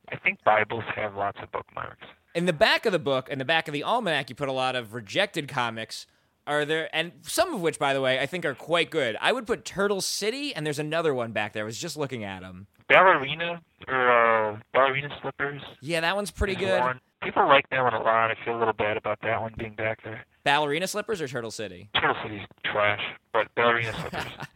[0.08, 2.06] I think Bibles have lots of bookmarks.
[2.34, 4.52] In the back of the book, in the back of the almanac, you put a
[4.52, 6.06] lot of rejected comics.
[6.46, 9.16] Are there, and some of which, by the way, I think are quite good.
[9.20, 11.62] I would put Turtle City, and there's another one back there.
[11.62, 12.66] I was just looking at them.
[12.88, 15.62] Ballerina or uh, ballerina slippers.
[15.80, 16.80] Yeah, that one's pretty good.
[16.80, 17.00] One.
[17.22, 18.30] People like that one a lot.
[18.30, 20.24] I feel a little bad about that one being back there.
[20.42, 21.90] Ballerina slippers or Turtle City?
[21.94, 24.32] Turtle City's trash, but ballerina slippers.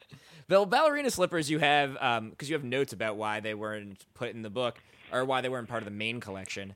[0.47, 1.95] The ballerina slippers you have,
[2.31, 4.77] because you have notes about why they weren't put in the book
[5.11, 6.75] or why they weren't part of the main collection.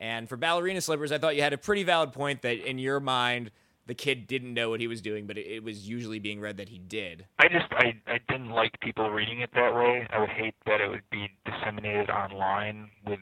[0.00, 2.98] And for ballerina slippers, I thought you had a pretty valid point that in your
[3.00, 3.50] mind,
[3.86, 6.56] the kid didn't know what he was doing, but it, it was usually being read
[6.56, 7.26] that he did.
[7.38, 10.06] I just I I didn't like people reading it that way.
[10.10, 13.20] I would hate that it would be disseminated online with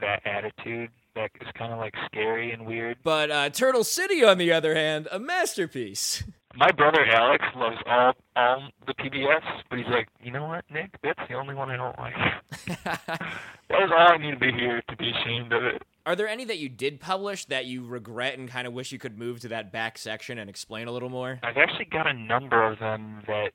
[0.00, 0.90] that attitude.
[1.14, 2.98] That is kind of like scary and weird.
[3.02, 6.22] But uh, Turtle City, on the other hand, a masterpiece.
[6.56, 10.90] My brother Alex loves all all the PBS, but he's like, you know what, Nick?
[11.02, 12.14] That's the only one I don't like.
[12.84, 13.30] that
[13.70, 15.82] was all I needed to hear to be ashamed of it.
[16.08, 18.98] Are there any that you did publish that you regret and kind of wish you
[18.98, 21.38] could move to that back section and explain a little more?
[21.42, 23.50] I've actually got a number of them that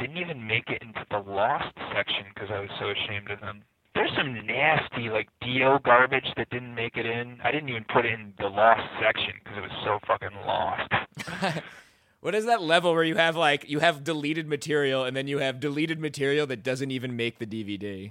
[0.00, 3.62] didn't even make it into the lost section because I was so ashamed of them.
[3.94, 7.38] There's some nasty like DO garbage that didn't make it in.
[7.44, 11.62] I didn't even put it in the lost section because it was so fucking lost.
[12.22, 15.38] what is that level where you have like you have deleted material and then you
[15.38, 18.10] have deleted material that doesn't even make the DVD?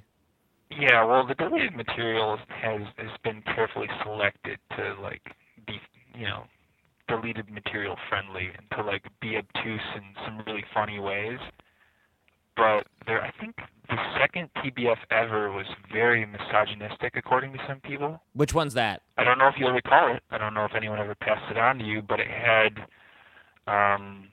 [0.71, 5.21] Yeah, well, the deleted material has has been carefully selected to like
[5.65, 5.79] be,
[6.15, 6.43] you know,
[7.07, 11.39] deleted material friendly and to like be obtuse in some really funny ways.
[12.55, 13.55] But there, I think
[13.87, 18.21] the second PBF ever was very misogynistic, according to some people.
[18.33, 19.01] Which one's that?
[19.17, 20.21] I don't know if you'll recall it.
[20.29, 22.79] I don't know if anyone ever passed it on to you, but it had
[23.65, 24.27] um,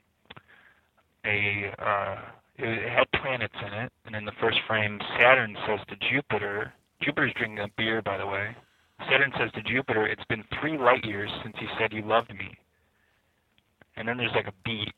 [1.24, 2.16] a uh,
[2.58, 6.72] it had planets in it, and in the first frame, Saturn says to Jupiter.
[7.02, 8.56] Jupiter's drinking a beer, by the way.
[9.10, 12.56] Saturn says to Jupiter, "It's been three light years since you said you loved me."
[13.96, 14.94] And then there's like a beat,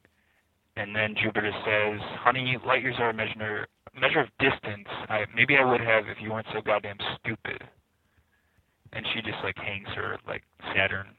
[0.76, 4.88] and then Jupiter says, "Honey, light years are a measure measure of distance.
[5.08, 7.68] I maybe I would have if you weren't so goddamn stupid."
[8.92, 10.44] And she just like hangs her like
[10.74, 11.16] Saturn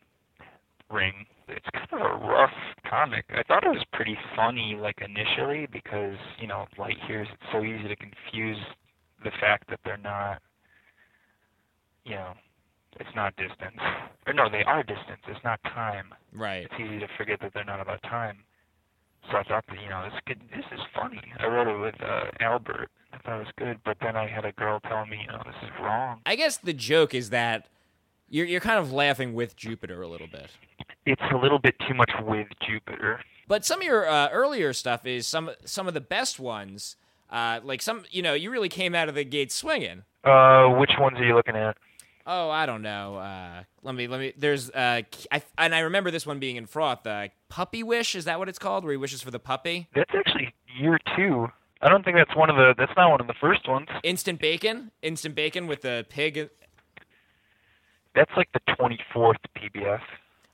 [0.89, 1.25] ring.
[1.49, 2.53] It's kind of a rough
[2.89, 3.25] comic.
[3.29, 7.27] I thought it was pretty funny like initially because you know light years.
[7.31, 8.57] It's so easy to confuse
[9.23, 10.41] the fact that they're not.
[12.05, 12.33] You know,
[12.99, 13.77] it's not distance.
[14.25, 15.21] Or no, they are distance.
[15.27, 16.63] It's not time Right.
[16.65, 18.39] it's easy to forget that they're not about time.
[19.29, 21.21] So I thought that you know this could this is funny.
[21.39, 22.89] I wrote it with uh, Albert.
[23.13, 25.41] I thought it was good, but then I had a girl tell me, you know,
[25.45, 26.21] this is wrong.
[26.25, 27.67] I guess the joke is that
[28.29, 30.49] you're you're kind of laughing with Jupiter a little bit.
[31.05, 33.19] It's a little bit too much with Jupiter.
[33.47, 36.95] But some of your uh, earlier stuff is some some of the best ones.
[37.29, 40.03] Uh, like some, you know, you really came out of the gate swinging.
[40.23, 41.77] Uh, which ones are you looking at?
[42.25, 43.15] Oh, I don't know.
[43.15, 44.33] Uh, let me let me.
[44.37, 47.07] There's uh, I, and I remember this one being in froth.
[47.07, 48.83] Uh, puppy wish is that what it's called?
[48.83, 49.87] Where he wishes for the puppy.
[49.95, 51.47] That's actually year two.
[51.81, 52.75] I don't think that's one of the.
[52.77, 53.87] That's not one of the first ones.
[54.03, 56.49] Instant bacon, instant bacon with the pig.
[58.13, 60.01] That's like the twenty fourth PBS.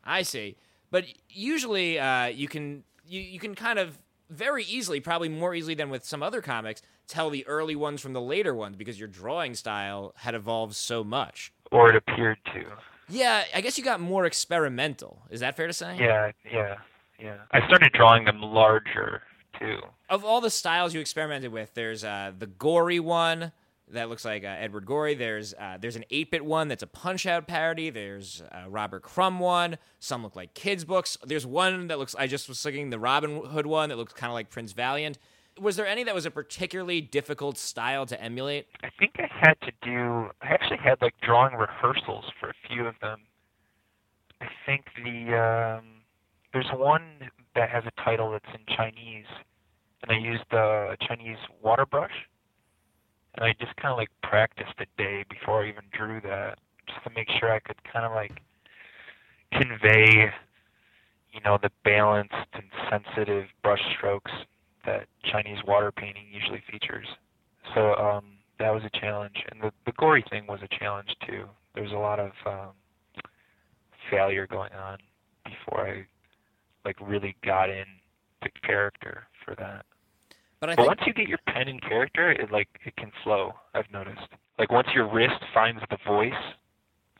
[0.05, 0.57] I see.
[0.91, 3.97] But usually, uh, you can you you can kind of
[4.29, 8.13] very easily, probably more easily than with some other comics, tell the early ones from
[8.13, 11.51] the later ones because your drawing style had evolved so much.
[11.71, 12.63] Or it appeared to.
[13.07, 15.21] Yeah, I guess you got more experimental.
[15.29, 15.97] Is that fair to say?
[15.99, 16.75] Yeah, yeah,
[17.19, 17.37] yeah.
[17.51, 19.21] I started drawing them larger
[19.59, 19.79] too.
[20.09, 23.51] Of all the styles you experimented with, there's uh, the gory one
[23.91, 25.15] that looks like uh, Edward Gorey.
[25.15, 27.89] There's uh, there's an 8-bit one that's a Punch-Out parody.
[27.89, 29.77] There's a Robert Crumb one.
[29.99, 31.17] Some look like kids' books.
[31.23, 32.15] There's one that looks.
[32.15, 35.17] I just was looking the Robin Hood one that looks kind of like Prince Valiant.
[35.59, 38.67] Was there any that was a particularly difficult style to emulate?
[38.83, 40.29] I think I had to do.
[40.41, 43.21] I actually had like drawing rehearsals for a few of them.
[44.41, 45.85] I think the um,
[46.51, 47.03] there's one
[47.55, 49.25] that has a title that's in Chinese,
[50.01, 52.11] and I used uh, a Chinese water brush,
[53.35, 57.03] and I just kind of like practiced a day before I even drew that, just
[57.03, 58.41] to make sure I could kind of like
[59.51, 60.31] convey,
[61.31, 64.31] you know, the balanced and sensitive brush strokes
[64.85, 67.07] that Chinese water painting usually features.
[67.73, 68.25] So um,
[68.59, 71.45] that was a challenge, and the the gory thing was a challenge too.
[71.73, 72.71] There was a lot of um,
[74.09, 74.97] failure going on
[75.43, 76.05] before I
[76.85, 77.85] like really got in
[78.41, 79.85] the character for that.
[80.65, 83.53] But I think once you get your pen in character, it like it can flow.
[83.73, 84.27] I've noticed.
[84.57, 86.33] Like once your wrist finds the voice,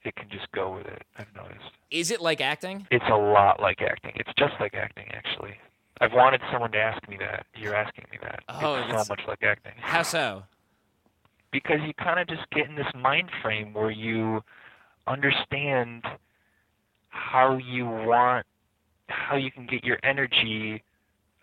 [0.04, 1.04] it can just go with it.
[1.18, 1.72] I've noticed.
[1.92, 2.88] is it like acting?
[2.92, 4.14] It's a lot like acting.
[4.16, 5.56] It's just like acting, actually.
[6.02, 7.46] I've wanted someone to ask me that.
[7.56, 8.44] You're asking me that.
[8.50, 9.74] Oh, it's that's- so much like acting.
[9.78, 10.44] How so?
[11.52, 14.44] Because you kind of just get in this mind frame where you
[15.08, 16.04] understand
[17.10, 18.46] how you want,
[19.08, 20.84] how you can get your energy,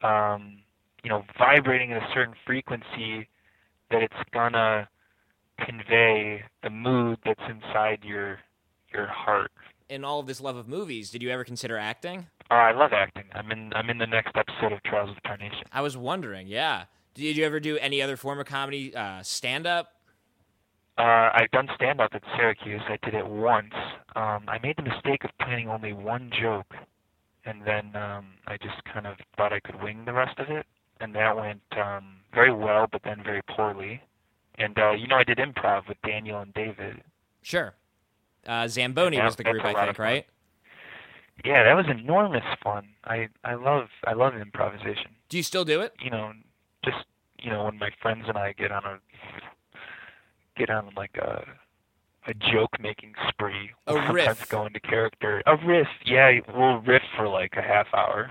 [0.02, 0.58] um,
[1.02, 3.28] you know, vibrating at a certain frequency
[3.90, 4.88] that it's gonna
[5.64, 8.38] convey the mood that's inside your
[8.92, 9.50] your heart.
[9.88, 12.26] In all of this love of movies, did you ever consider acting?
[12.50, 13.24] Uh, I love acting.
[13.32, 15.64] I'm in I'm in the next episode of Trials of Tarnation.
[15.72, 16.46] I was wondering.
[16.46, 16.84] Yeah.
[17.14, 18.94] Did you ever do any other form of comedy?
[18.94, 19.92] Uh, stand up?
[20.98, 22.82] Uh, I've done stand up at Syracuse.
[22.88, 23.74] I did it once.
[24.14, 26.74] Um, I made the mistake of planning only one joke,
[27.44, 30.66] and then um, I just kind of thought I could wing the rest of it,
[31.02, 34.00] and that went um, very well, but then very poorly.
[34.58, 37.02] And uh, you know, I did improv with Daniel and David.
[37.42, 37.74] Sure.
[38.46, 40.26] Uh, Zamboni Yeah, was the group, I think, right?
[41.44, 42.88] Yeah, that was enormous fun.
[43.04, 45.12] I I love I love improvisation.
[45.28, 45.94] Do you still do it?
[46.02, 46.32] You know,
[46.84, 47.04] just
[47.38, 48.98] you know, when my friends and I get on a
[50.56, 51.44] get on like a
[52.28, 53.70] a joke making spree.
[53.88, 54.48] A we'll sometimes riff.
[54.48, 55.42] go into character.
[55.46, 56.38] A riff, yeah.
[56.54, 58.30] We'll riff for like a half hour.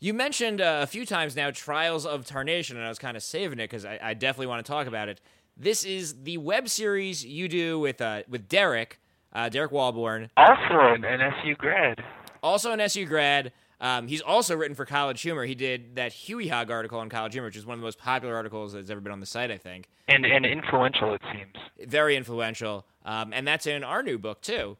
[0.00, 3.22] You mentioned uh, a few times now Trials of Tarnation, and I was kind of
[3.22, 5.20] saving it because I, I definitely want to talk about it.
[5.56, 9.00] This is the web series you do with uh, with Derek,
[9.32, 12.02] uh, Derek Walborn, Also an, SU grad.
[12.42, 13.52] also an SU grad.
[13.80, 15.44] Um, he's also written for College Humor.
[15.44, 17.98] He did that Huey Hog article on College Humor, which is one of the most
[17.98, 19.88] popular articles that's ever been on the site, I think.
[20.06, 21.88] And and influential it seems.
[21.90, 24.76] very influential, um, and that's in our new book too.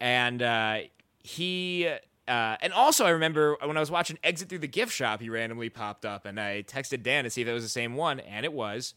[0.00, 0.78] And uh,
[1.22, 1.88] he,
[2.28, 5.30] uh, and also I remember when I was watching Exit Through the Gift Shop, he
[5.30, 8.20] randomly popped up, and I texted Dan to see if it was the same one,
[8.20, 8.94] and it was.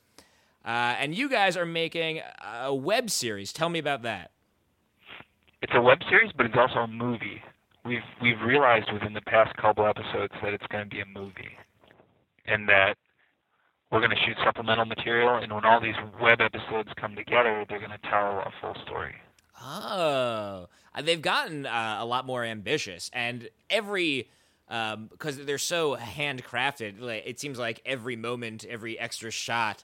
[0.63, 2.21] Uh, and you guys are making
[2.63, 3.51] a web series.
[3.51, 4.31] Tell me about that.
[5.61, 7.41] It's a web series, but it's also a movie.
[7.83, 11.57] We've we've realized within the past couple episodes that it's going to be a movie,
[12.45, 12.95] and that
[13.91, 15.35] we're going to shoot supplemental material.
[15.37, 19.15] And when all these web episodes come together, they're going to tell a full story.
[19.63, 20.67] Oh,
[21.01, 24.29] they've gotten uh, a lot more ambitious, and every
[24.67, 29.83] because they're so handcrafted, like, it seems like every moment, every extra shot,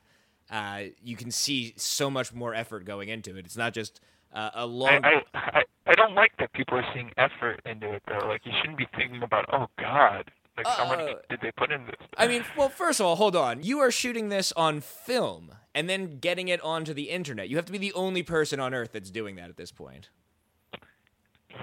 [0.50, 3.46] uh, you can see so much more effort going into it.
[3.46, 4.00] It's not just
[4.34, 5.04] uh, a long.
[5.04, 8.28] I, I I don't like that people are seeing effort into it though.
[8.28, 11.72] Like you shouldn't be thinking about, oh God, like how much Uh, did they put
[11.72, 11.96] in this?
[12.18, 13.64] I mean, well, first of all, hold on.
[13.64, 17.50] You are shooting this on film and then getting it onto the internet.
[17.50, 20.10] You have to be the only person on earth that's doing that at this point.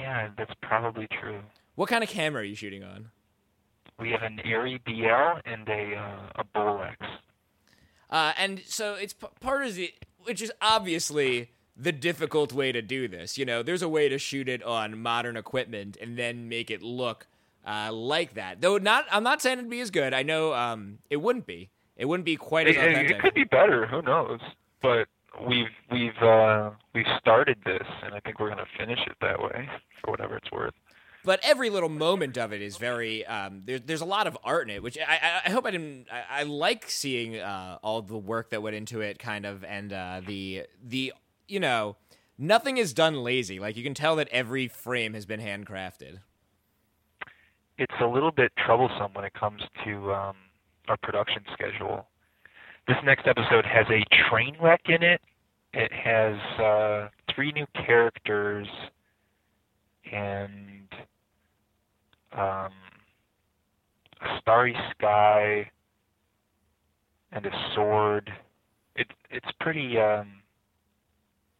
[0.05, 1.41] Yeah, that's probably true.
[1.77, 3.09] What kind of camera are you shooting on?
[3.99, 6.97] We have an Arri BL and a uh, a Bolex.
[8.11, 12.83] Uh, and so it's p- part of the, which is obviously the difficult way to
[12.83, 13.39] do this.
[13.39, 16.83] You know, there's a way to shoot it on modern equipment and then make it
[16.83, 17.27] look
[17.67, 18.61] uh, like that.
[18.61, 20.13] Though not, I'm not saying it'd be as good.
[20.13, 21.71] I know um, it wouldn't be.
[21.97, 23.17] It wouldn't be quite as it, authentic.
[23.17, 23.87] it could be better.
[23.87, 24.41] Who knows?
[24.83, 25.09] But
[25.47, 29.69] we've we've uh, we've started this, and I think we're gonna finish it that way
[30.03, 30.75] for whatever it's worth.
[31.25, 34.69] but every little moment of it is very um, there, there's a lot of art
[34.69, 38.03] in it which i, I, I hope i didn't I, I like seeing uh, all
[38.03, 41.13] the work that went into it kind of and uh, the the
[41.49, 41.97] you know
[42.39, 46.19] nothing is done lazy like you can tell that every frame has been handcrafted
[47.79, 50.37] It's a little bit troublesome when it comes to um,
[50.89, 52.07] our production schedule.
[52.87, 55.21] This next episode has a train wreck in it.
[55.73, 58.69] It has uh, three new characters
[60.13, 60.87] and
[62.33, 62.71] um,
[64.21, 65.71] a starry sky
[67.33, 68.31] and a sword.
[68.97, 70.43] It it's pretty um,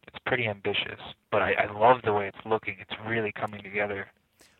[0.07, 0.99] it's pretty ambitious,
[1.31, 2.77] but I, I love the way it's looking.
[2.79, 4.07] It's really coming together.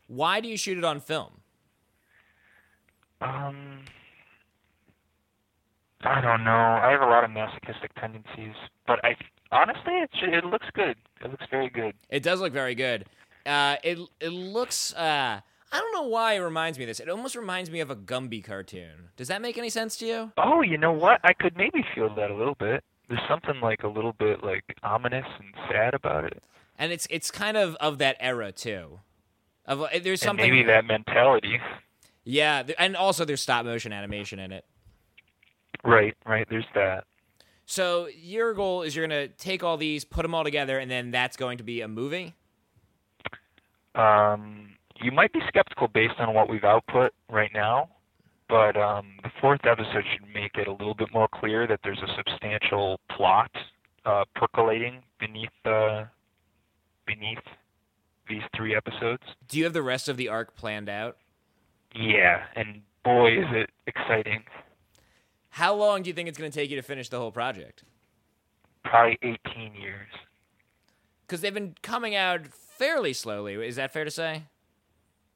[0.08, 1.32] why do you shoot it on film
[3.22, 3.86] Um,
[6.06, 6.52] I don't know.
[6.52, 8.54] I have a lot of masochistic tendencies,
[8.88, 9.16] but I
[9.52, 10.96] honestly, it it looks good.
[11.24, 11.94] It looks very good.
[12.10, 13.06] it does look very good
[13.48, 15.40] uh, it, it looks uh,
[15.72, 17.96] i don't know why it reminds me of this it almost reminds me of a
[17.96, 21.20] gumby cartoon does that make any sense to you Oh, you know what?
[21.24, 22.84] I could maybe feel that a little bit.
[23.10, 26.44] There's something like a little bit like ominous and sad about it,
[26.78, 29.00] and it's it's kind of of that era too
[29.66, 31.60] of uh, there's and something maybe that mentality.
[32.24, 34.66] Yeah, and also there's stop motion animation in it.
[35.86, 36.48] Right, right.
[36.50, 37.06] There's that.
[37.66, 41.12] So your goal is you're gonna take all these, put them all together, and then
[41.12, 42.34] that's going to be a movie.
[43.96, 47.90] Um, you might be skeptical based on what we've output right now,
[48.50, 52.02] but um, the fourth episode should make it a little bit more clear that there's
[52.02, 53.52] a substantial plot
[54.06, 56.04] uh, percolating beneath uh,
[57.08, 57.40] beneath
[58.30, 59.24] these three episodes.
[59.48, 61.18] Do you have the rest of the arc planned out?
[61.96, 64.44] Yeah, and boy, is it exciting.
[65.56, 67.86] How long do you think it's going to take you to finish the whole project?
[68.84, 70.10] Probably 18 years.
[71.26, 73.54] Because they've been coming out fairly slowly.
[73.66, 74.44] Is that fair to say?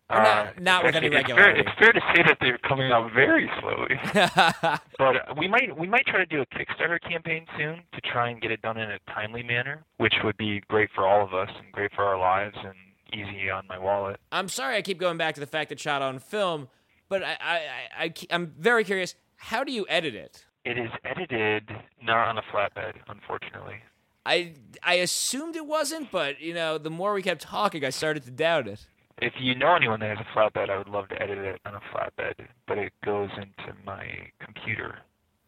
[0.10, 1.62] Or Uh, not, not with any actually, it's fair, regularity.
[1.62, 3.96] it's fair to say that they're coming out very slowly.
[4.98, 8.30] but uh, we might we might try to do a Kickstarter campaign soon to try
[8.30, 11.34] and get it done in a timely manner, which would be great for all of
[11.34, 12.76] us and great for our lives and
[13.14, 14.20] easy on my wallet.
[14.34, 16.68] I'm sorry I keep going back to the fact that shot on film,
[17.08, 19.16] but I, I, I, I, I'm very curious.
[19.40, 20.46] How do you edit it?
[20.66, 21.72] It is edited
[22.04, 23.78] not on a flatbed, unfortunately.
[24.26, 28.24] I, I assumed it wasn't, but you know, the more we kept talking, I started
[28.24, 28.86] to doubt it.
[29.22, 31.74] If you know anyone that has a flatbed, I would love to edit it on
[31.74, 34.06] a flatbed, but it goes into my
[34.40, 35.00] computer,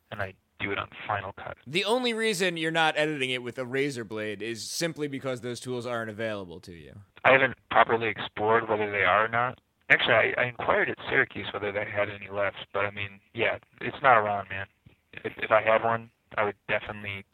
[0.09, 1.57] and I do it on Final Cut.
[1.67, 5.59] The only reason you're not editing it with a razor blade is simply because those
[5.59, 6.93] tools aren't available to you.
[7.23, 9.59] I haven't properly explored whether they are or not.
[9.91, 13.57] Actually, I, I inquired at Syracuse whether they had any left, but I mean, yeah,
[13.81, 14.65] it's not around, man.
[15.11, 17.25] If if I had one, I would definitely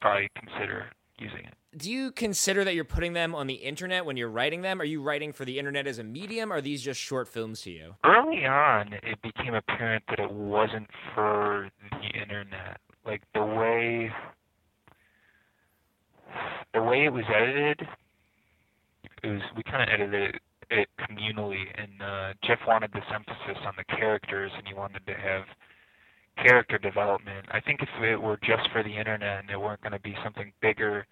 [0.00, 1.54] probably consider using it.
[1.74, 4.78] Do you consider that you're putting them on the internet when you're writing them?
[4.78, 6.52] Are you writing for the internet as a medium?
[6.52, 7.94] Or are these just short films to you?
[8.04, 12.78] Early on, it became apparent that it wasn't for the internet.
[13.06, 14.12] Like the way
[16.74, 17.88] the way it was edited,
[19.22, 20.42] it was we kind of edited it,
[20.72, 25.14] it communally, and uh, Jeff wanted this emphasis on the characters, and he wanted to
[25.14, 25.44] have
[26.36, 27.46] character development.
[27.50, 30.16] I think if it were just for the internet and it weren't going to be
[30.24, 31.06] something bigger,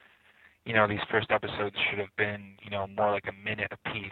[0.65, 4.11] you know, these first episodes should have been, you know, more like a minute apiece.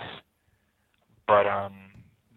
[1.27, 1.75] But um,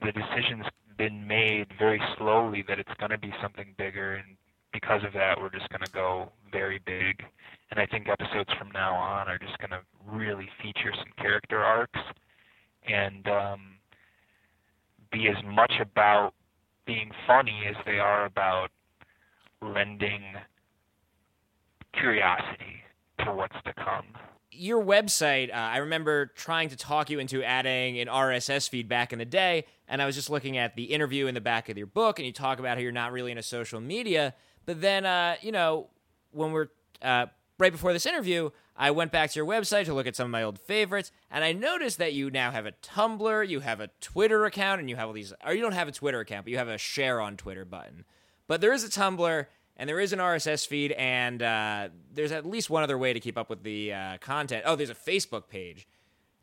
[0.02, 0.66] the decision's
[0.98, 4.38] been made very slowly that it's going to be something bigger, and
[4.74, 7.24] because of that, we're just going to go very big.
[7.72, 11.60] And I think episodes from now on are just going to really feature some character
[11.60, 12.00] arcs
[12.88, 13.62] and um,
[15.12, 16.34] be as much about
[16.86, 18.70] being funny as they are about
[19.62, 20.24] lending
[21.94, 22.82] curiosity
[23.20, 24.06] to what's to come.
[24.52, 29.14] Your website, uh, I remember trying to talk you into adding an RSS feed back
[29.14, 31.78] in the day, and I was just looking at the interview in the back of
[31.78, 34.34] your book, and you talk about how you're not really into social media.
[34.66, 35.88] But then, uh, you know,
[36.32, 36.68] when we're
[37.02, 37.28] uh,
[37.58, 40.32] right before this interview, I went back to your website to look at some of
[40.32, 43.90] my old favorites, and I noticed that you now have a Tumblr, you have a
[44.00, 45.34] Twitter account, and you have all these.
[45.46, 48.06] Or you don't have a Twitter account, but you have a share on Twitter button.
[48.48, 49.46] But there is a Tumblr,
[49.78, 53.20] and there is an RSS feed, and uh, there's at least one other way to
[53.20, 54.64] keep up with the uh, content.
[54.66, 55.86] Oh, there's a Facebook page,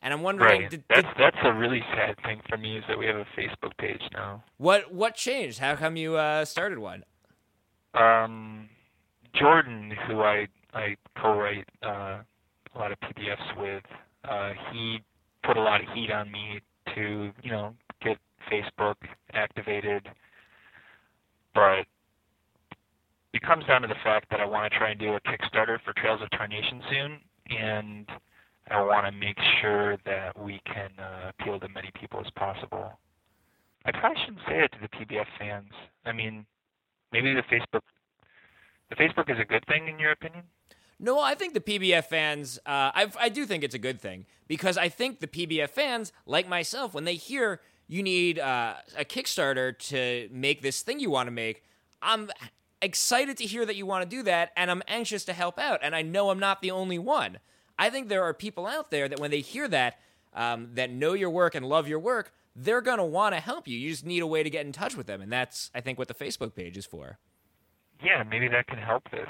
[0.02, 0.70] and I'm wondering, Right.
[0.70, 3.76] did, That's that's a really sad thing for me is that we have a Facebook
[3.78, 4.44] page now.
[4.58, 5.58] what what changed?
[5.58, 7.04] How come you uh, started one?
[7.94, 8.68] Um,
[9.34, 10.46] Jordan, who I
[10.78, 12.20] I co-write uh,
[12.74, 13.82] a lot of PBFs with,
[14.28, 15.02] uh, he
[15.44, 16.60] put a lot of heat on me
[16.94, 18.16] to you know get
[18.50, 18.94] Facebook
[19.32, 20.08] activated,
[21.54, 21.84] but
[23.34, 25.78] it comes down to the fact that I want to try and do a Kickstarter
[25.84, 27.18] for Trials of Tarnation soon,
[27.50, 28.06] and
[28.70, 32.98] I want to make sure that we can uh, appeal to many people as possible.
[33.84, 35.72] I probably shouldn't say it to the PBF fans.
[36.04, 36.46] I mean,
[37.12, 37.82] maybe the Facebook
[38.90, 40.44] the Facebook is a good thing in your opinion?
[41.00, 44.76] No, I think the PBF fans, uh, I, do think it's a good thing because
[44.76, 49.78] I think the PBF fans, like myself, when they hear you need uh, a Kickstarter
[49.78, 51.62] to make this thing you want to make,
[52.02, 52.30] I'm
[52.82, 55.80] excited to hear that you want to do that and I'm anxious to help out.
[55.82, 57.38] And I know I'm not the only one.
[57.78, 60.00] I think there are people out there that when they hear that,
[60.34, 63.68] um, that know your work and love your work, they're going to want to help
[63.68, 63.78] you.
[63.78, 65.20] You just need a way to get in touch with them.
[65.20, 67.18] And that's, I think, what the Facebook page is for.
[68.02, 69.28] Yeah, maybe that can help this.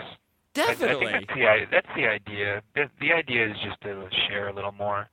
[0.64, 1.06] I- Definitely.
[1.06, 2.62] I, think that's the that's the idea.
[2.74, 5.08] The, the idea is just to share a little more.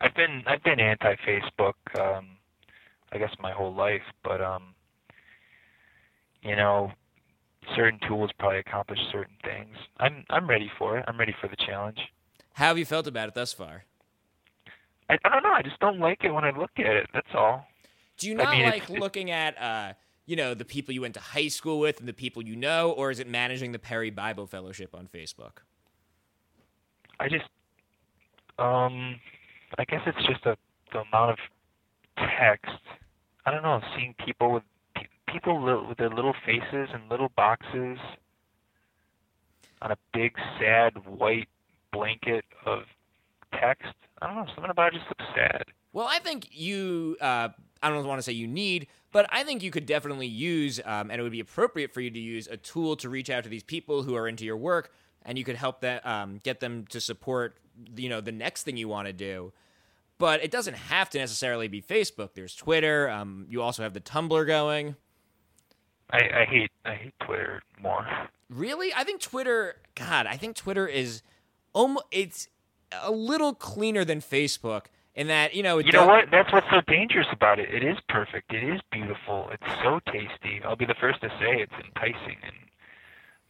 [0.00, 2.36] I've been I've been anti Facebook, um,
[3.12, 4.74] I guess my whole life, but um,
[6.42, 6.92] you know,
[7.76, 9.76] certain tools probably accomplish certain things.
[9.98, 11.04] I'm I'm ready for it.
[11.06, 11.98] I'm ready for the challenge.
[12.54, 13.84] How have you felt about it thus far?
[15.08, 15.52] I, I don't know.
[15.52, 17.08] I just don't like it when I look at it.
[17.12, 17.66] That's all.
[18.18, 19.92] Do you I not mean, like it's- looking at, uh,
[20.30, 22.92] you know, the people you went to high school with and the people you know,
[22.92, 25.58] or is it managing the Perry Bible Fellowship on Facebook?
[27.18, 27.46] I just,
[28.56, 29.18] um,
[29.76, 30.56] I guess it's just a,
[30.92, 31.38] the amount of
[32.38, 32.70] text.
[33.44, 34.62] I don't know, seeing people with
[35.26, 37.98] people with their little faces and little boxes
[39.82, 41.48] on a big sad white
[41.92, 42.82] blanket of
[43.58, 43.94] text.
[44.22, 45.64] I don't know, something about it just looks sad.
[45.92, 47.48] Well, I think you, uh,
[47.82, 51.10] I don't want to say you need, but I think you could definitely use, um,
[51.10, 53.50] and it would be appropriate for you to use a tool to reach out to
[53.50, 54.92] these people who are into your work,
[55.24, 57.56] and you could help that um, get them to support,
[57.96, 59.52] you know, the next thing you want to do.
[60.20, 62.34] but it doesn't have to necessarily be Facebook.
[62.34, 63.08] There's Twitter.
[63.08, 64.94] Um, you also have the Tumblr going.
[66.10, 68.06] I, I hate I hate Twitter more.
[68.50, 69.76] Really, I think Twitter.
[69.94, 71.22] God, I think Twitter is
[71.72, 72.48] almost it's
[73.02, 75.78] a little cleaner than Facebook in that you know.
[75.78, 76.30] You know what?
[76.30, 77.72] That's what's so dangerous about it.
[77.72, 78.52] It is perfect.
[78.52, 79.48] It is beautiful.
[79.52, 80.60] It's so tasty.
[80.64, 82.56] I'll be the first to say it's enticing and.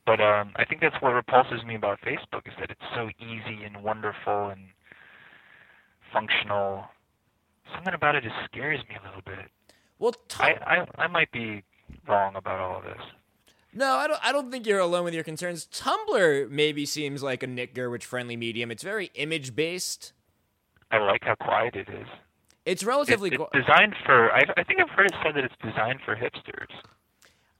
[0.06, 3.62] But um, I think that's what repulses me about Facebook is that it's so easy
[3.64, 4.68] and wonderful and
[6.12, 6.84] functional.
[7.74, 9.50] Something about it just scares me a little bit.
[9.98, 11.62] Well, I, I I might be
[12.08, 13.02] wrong about all of this.
[13.72, 14.20] No, I don't.
[14.24, 15.68] I don't think you're alone with your concerns.
[15.72, 18.70] Tumblr maybe seems like a Nick Gurewitch friendly medium.
[18.70, 20.12] It's very image based.
[20.90, 22.06] I like how quiet it is.
[22.66, 24.32] It's relatively it, it's designed for.
[24.32, 26.70] I, I think I've heard it said that it's designed for hipsters.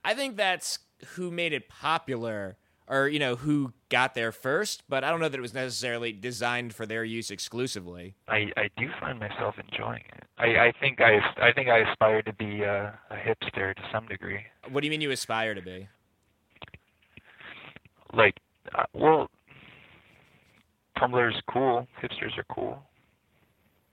[0.04, 0.78] I think that's
[1.14, 2.56] who made it popular
[2.90, 6.12] or you know who got there first, but I don't know that it was necessarily
[6.12, 8.16] designed for their use exclusively.
[8.28, 10.24] I, I do find myself enjoying it.
[10.36, 14.06] I, I think I I think I aspire to be a, a hipster to some
[14.06, 14.40] degree.
[14.70, 15.88] What do you mean you aspire to be?
[18.12, 18.38] Like,
[18.74, 19.30] uh, well,
[20.98, 21.86] Tumblr's cool.
[22.02, 22.82] Hipsters are cool.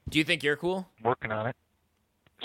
[0.09, 0.87] Do you think you're cool?
[1.03, 1.55] Working on it.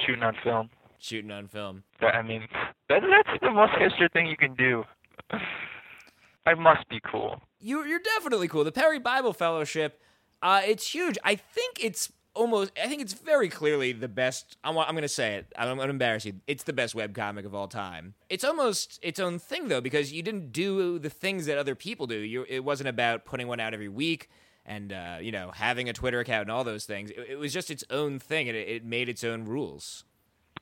[0.04, 0.70] Shooting on film.
[0.98, 1.84] Shooting on film.
[2.00, 2.42] I mean,
[2.88, 4.84] that, that's the most hipster thing you can do.
[6.46, 7.40] I must be cool.
[7.60, 8.64] You, you're definitely cool.
[8.64, 10.00] The Perry Bible Fellowship,
[10.42, 11.16] uh, it's huge.
[11.22, 12.72] I think it's almost.
[12.82, 14.56] I think it's very clearly the best.
[14.64, 15.52] I'm, I'm going to say it.
[15.56, 16.34] I'm going to embarrass you.
[16.48, 18.14] It's the best web comic of all time.
[18.28, 22.08] It's almost its own thing though, because you didn't do the things that other people
[22.08, 22.18] do.
[22.18, 24.28] You, it wasn't about putting one out every week
[24.64, 27.10] and uh, you know having a Twitter account and all those things.
[27.10, 30.04] It, it was just its own thing, and it, it made its own rules.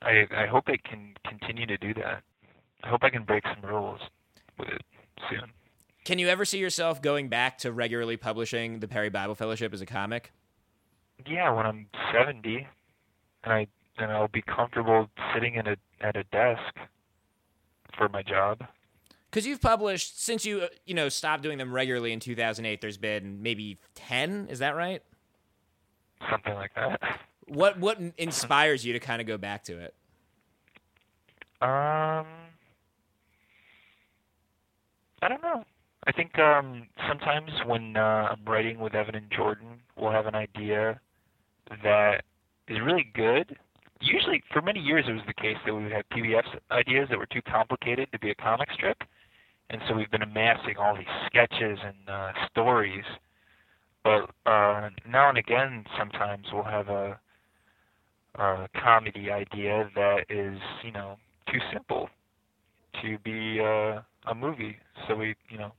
[0.01, 2.23] I I hope it can continue to do that.
[2.83, 3.99] I hope I can break some rules
[4.57, 4.81] with it
[5.29, 5.51] soon.
[6.03, 9.81] Can you ever see yourself going back to regularly publishing the Perry Bible Fellowship as
[9.81, 10.31] a comic?
[11.27, 12.67] Yeah, when I'm 70,
[13.43, 16.75] and I and I'll be comfortable sitting in a at a desk
[17.95, 18.63] for my job.
[19.31, 22.81] Because you've published since you you know stopped doing them regularly in 2008.
[22.81, 24.47] There's been maybe 10.
[24.49, 25.01] Is that right?
[26.29, 26.99] Something like that.
[27.47, 29.95] What what inspires you to kind of go back to it?
[31.61, 32.25] Um,
[35.21, 35.63] I don't know.
[36.07, 40.33] I think um, sometimes when uh, I'm writing with Evan and Jordan, we'll have an
[40.33, 40.99] idea
[41.83, 42.23] that
[42.67, 43.55] is really good.
[44.01, 47.19] Usually, for many years, it was the case that we would have PBF ideas that
[47.19, 48.97] were too complicated to be a comic strip,
[49.71, 53.05] and so we've been amassing all these sketches and uh, stories.
[54.03, 57.19] But uh, now and again, sometimes we'll have a,
[58.35, 61.15] a comedy idea that is, you know,
[61.51, 62.09] too simple
[63.01, 64.75] to be uh, a movie.
[65.07, 65.71] So we, you know,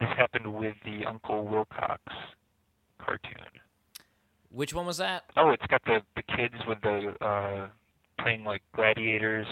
[0.00, 2.02] this happened with the Uncle Wilcox
[3.00, 3.46] cartoon.
[4.50, 5.24] Which one was that?
[5.36, 7.68] Oh, it's got the the kids with the uh
[8.18, 9.46] playing like gladiators,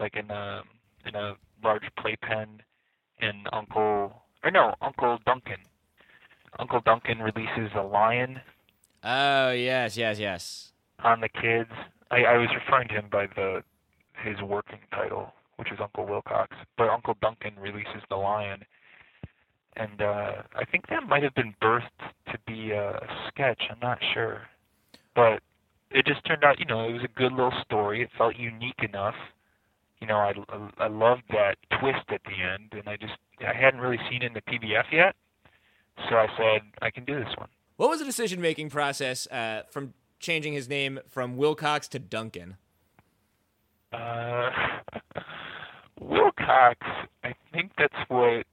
[0.00, 0.62] like in a
[1.06, 2.62] in a large playpen,
[3.20, 5.58] and Uncle or no Uncle Duncan.
[6.58, 8.40] Uncle Duncan releases a lion.
[9.02, 10.72] Oh yes, yes, yes.
[11.04, 11.70] On the kids,
[12.10, 13.62] I, I was referring to him by the
[14.24, 18.64] his working title, which is Uncle Wilcox, but Uncle Duncan releases the lion,
[19.76, 21.88] and uh, I think that might have been birthed
[22.30, 23.62] to be a sketch.
[23.70, 24.42] I'm not sure,
[25.14, 25.40] but
[25.90, 28.02] it just turned out, you know, it was a good little story.
[28.02, 29.14] It felt unique enough.
[30.02, 30.32] You know, I,
[30.78, 34.26] I, loved that twist at the end, and I just I hadn't really seen it
[34.26, 35.14] in the PBF yet,
[36.10, 37.48] so I said I can do this one.
[37.76, 42.56] What was the decision making process uh, from changing his name from Wilcox to Duncan?
[43.92, 44.50] Uh,
[46.00, 46.80] Wilcox,
[47.22, 48.44] I think that's what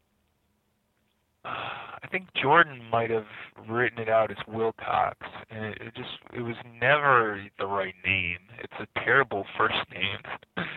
[1.45, 3.25] I think Jordan might have
[3.67, 5.17] written it out as Wilcox,
[5.49, 8.39] and it, it just it was never the right name.
[8.59, 10.17] It's a terrible first name,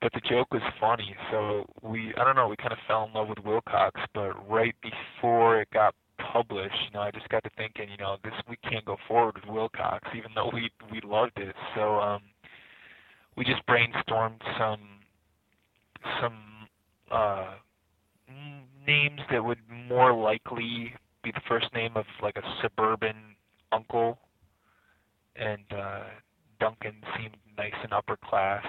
[0.00, 3.12] but the joke was funny, so we I don't know we kind of fell in
[3.12, 5.94] love with Wilcox, but right before it got
[6.32, 9.34] published, you know, I just got to thinking, you know, this we can't go forward
[9.36, 11.54] with Wilcox, even though we we loved it.
[11.74, 12.22] So um,
[13.36, 14.80] we just brainstormed some
[16.20, 16.38] some.
[17.10, 17.54] uh
[18.86, 20.92] names that would more likely
[21.22, 23.16] be the first name of like a suburban
[23.72, 24.18] uncle,
[25.36, 26.04] and uh,
[26.58, 28.64] Duncan seemed nice and upper class,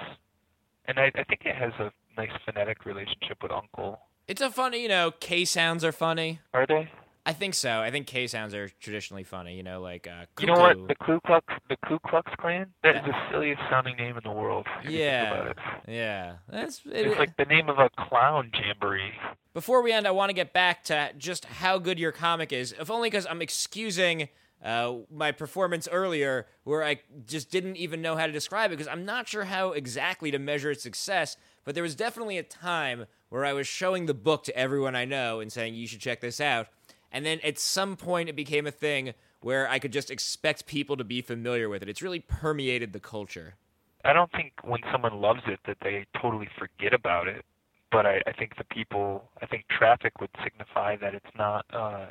[0.86, 4.00] and I, I think it has a nice phonetic relationship with uncle.
[4.28, 6.40] It's a funny, you know, K sounds are funny.
[6.54, 6.90] Are they?
[7.24, 7.80] I think so.
[7.80, 9.56] I think K sounds are traditionally funny.
[9.56, 12.66] You know, like uh, you know what the Ku Klux the Ku Klux Klan.
[12.82, 14.66] That is the silliest sounding name in the world.
[14.88, 15.52] Yeah,
[15.86, 16.36] yeah.
[16.48, 19.12] That's it, it's like the name of a clown jamboree.
[19.54, 22.74] Before we end, I want to get back to just how good your comic is,
[22.78, 24.28] if only because I'm excusing
[24.64, 28.88] uh, my performance earlier, where I just didn't even know how to describe it because
[28.88, 31.36] I'm not sure how exactly to measure its success.
[31.64, 35.04] But there was definitely a time where I was showing the book to everyone I
[35.04, 36.68] know and saying, you should check this out.
[37.10, 40.96] And then at some point, it became a thing where I could just expect people
[40.96, 41.88] to be familiar with it.
[41.88, 43.56] It's really permeated the culture.
[44.04, 47.44] I don't think when someone loves it that they totally forget about it.
[47.90, 52.06] But I, I think the people, I think traffic would signify that it's not uh,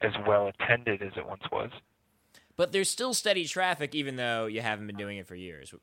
[0.00, 1.70] as well attended as it once was.
[2.56, 5.74] But there's still steady traffic, even though you haven't been doing it for years.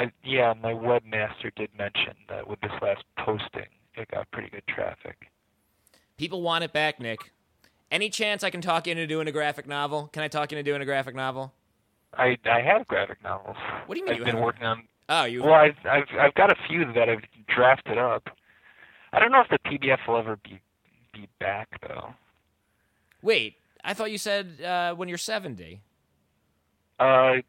[0.00, 4.66] I, yeah, my webmaster did mention that with this last posting, it got pretty good
[4.66, 5.30] traffic.
[6.16, 7.32] People want it back, Nick.
[7.90, 10.08] Any chance I can talk you into doing a graphic novel?
[10.12, 11.52] Can I talk you into doing a graphic novel?
[12.16, 13.56] I I have graphic novels.
[13.86, 14.44] What do you mean I've you been have?
[14.44, 14.88] working on.
[15.08, 15.42] Oh, you.
[15.42, 17.22] Well, I've I've I've got a few that I've
[17.54, 18.28] drafted up.
[19.12, 20.60] I don't know if the PBF will ever be
[21.12, 22.14] be back though.
[23.24, 25.80] Wait, I thought you said uh, when you're 70.
[27.00, 27.42] Uh, I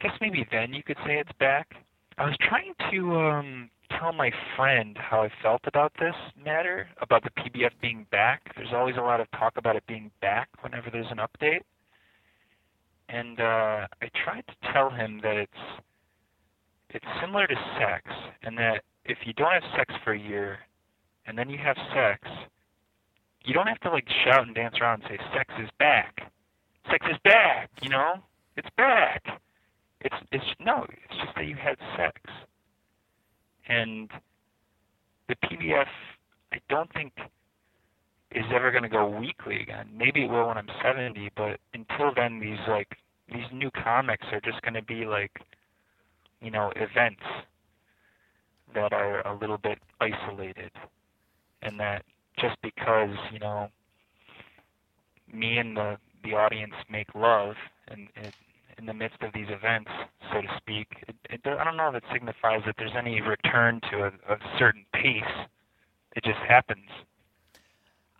[0.00, 1.74] guess maybe then you could say it's back.
[2.16, 3.70] I was trying to um
[4.00, 8.40] tell my friend how I felt about this matter, about the PBF being back.
[8.56, 11.60] There's always a lot of talk about it being back whenever there's an update.
[13.10, 15.82] And uh I tried to tell him that it's
[16.88, 18.04] it's similar to sex
[18.42, 20.58] and that if you don't have sex for a year
[21.26, 22.26] and then you have sex,
[23.44, 26.30] you don't have to like shout and dance around and say sex is back.
[26.90, 28.14] Sex is back, you know?
[28.56, 29.22] It's back.
[30.00, 32.20] It's it's no, it's just that you had sex.
[33.68, 34.10] And
[35.28, 35.86] the PBF
[36.52, 37.12] I don't think
[38.32, 39.88] is ever going to go weekly again.
[39.94, 42.96] Maybe it will when I'm 70, but until then these like
[43.32, 45.32] these new comics are just going to be like
[46.40, 47.22] you know, events
[48.74, 50.70] that are a little bit isolated
[51.62, 52.04] and that
[52.40, 53.68] just because, you know,
[55.32, 57.54] me and the the audience make love
[57.88, 58.32] and in,
[58.78, 59.90] in the midst of these events,
[60.32, 63.80] so to speak, it, it, I don't know if it signifies that there's any return
[63.90, 65.22] to a, a certain pace.
[66.16, 66.88] It just happens.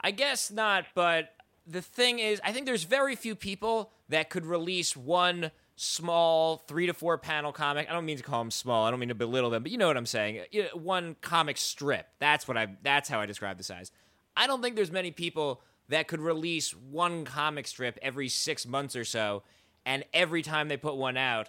[0.01, 1.31] I guess not, but
[1.67, 6.87] the thing is, I think there's very few people that could release one small three
[6.87, 7.89] to four panel comic.
[7.89, 8.85] I don't mean to call them small.
[8.85, 10.45] I don't mean to belittle them, but you know what I'm saying.
[10.75, 12.07] One comic strip.
[12.19, 12.69] That's what I.
[12.83, 13.93] That's how I describe the size.
[14.39, 18.95] I don't think there's many people that could release one comic strip every six months
[18.95, 19.43] or so,
[19.85, 21.49] and every time they put one out,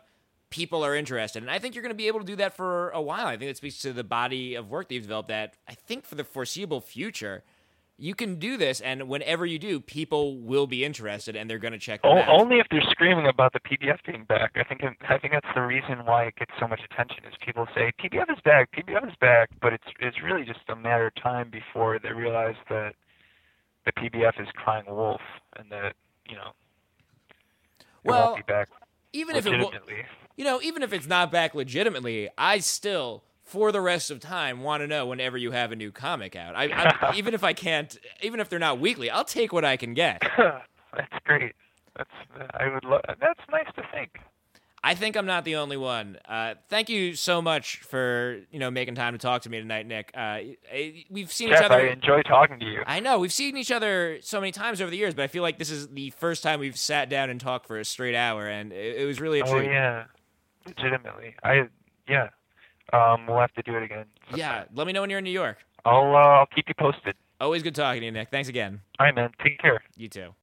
[0.50, 1.44] people are interested.
[1.44, 3.28] And I think you're going to be able to do that for a while.
[3.28, 5.30] I think that speaks to the body of work that you've developed.
[5.30, 7.44] That I think for the foreseeable future.
[8.02, 11.74] You can do this, and whenever you do, people will be interested, and they're going
[11.74, 12.30] to check them O- out.
[12.30, 14.52] only if they're screaming about the PBF being back.
[14.56, 17.26] I think I think that's the reason why it gets so much attention.
[17.26, 20.76] Is people say PBF is back, PBF is back, but it's it's really just a
[20.78, 22.96] matter of time before they realize that
[23.86, 25.22] the PBF is crying wolf
[25.58, 25.94] and that
[26.30, 26.52] you know
[28.06, 28.70] Well, won't be back
[29.12, 30.06] even if it, w- legitimately.
[30.38, 34.62] you know, even if it's not back legitimately, I still, for the rest of time,
[34.62, 36.56] want to know whenever you have a new comic out.
[36.56, 39.76] I, I even if I can't, even if they're not weekly, I'll take what I
[39.76, 40.22] can get.
[40.38, 41.54] that's great.
[41.98, 42.10] That's
[42.54, 43.02] I would love.
[43.20, 44.20] That's nice to think.
[44.82, 46.18] I think I'm not the only one.
[46.28, 49.88] Uh, thank you so much for you know making time to talk to me tonight,
[49.88, 50.12] Nick.
[50.14, 50.40] Uh,
[51.10, 51.76] we've seen each other.
[51.76, 52.84] I enjoy talking to you.
[52.86, 55.44] I know we've seen each other so many times over the years, but I feel
[55.44, 58.48] like this is the first time we've sat down and talked for a straight hour,
[58.48, 60.06] and it, it was really a Oh yeah,
[60.66, 61.36] legitimately.
[61.44, 61.68] I
[62.08, 62.30] yeah.
[62.94, 64.06] Um, we'll have to do it again.
[64.36, 65.58] Yeah, let me know when you're in New York.
[65.86, 67.16] I'll uh, I'll keep you posted.
[67.42, 68.30] Always good talking to you, Nick.
[68.30, 68.82] Thanks again.
[69.00, 69.32] All right, man.
[69.44, 69.82] Take care.
[69.96, 70.34] You too.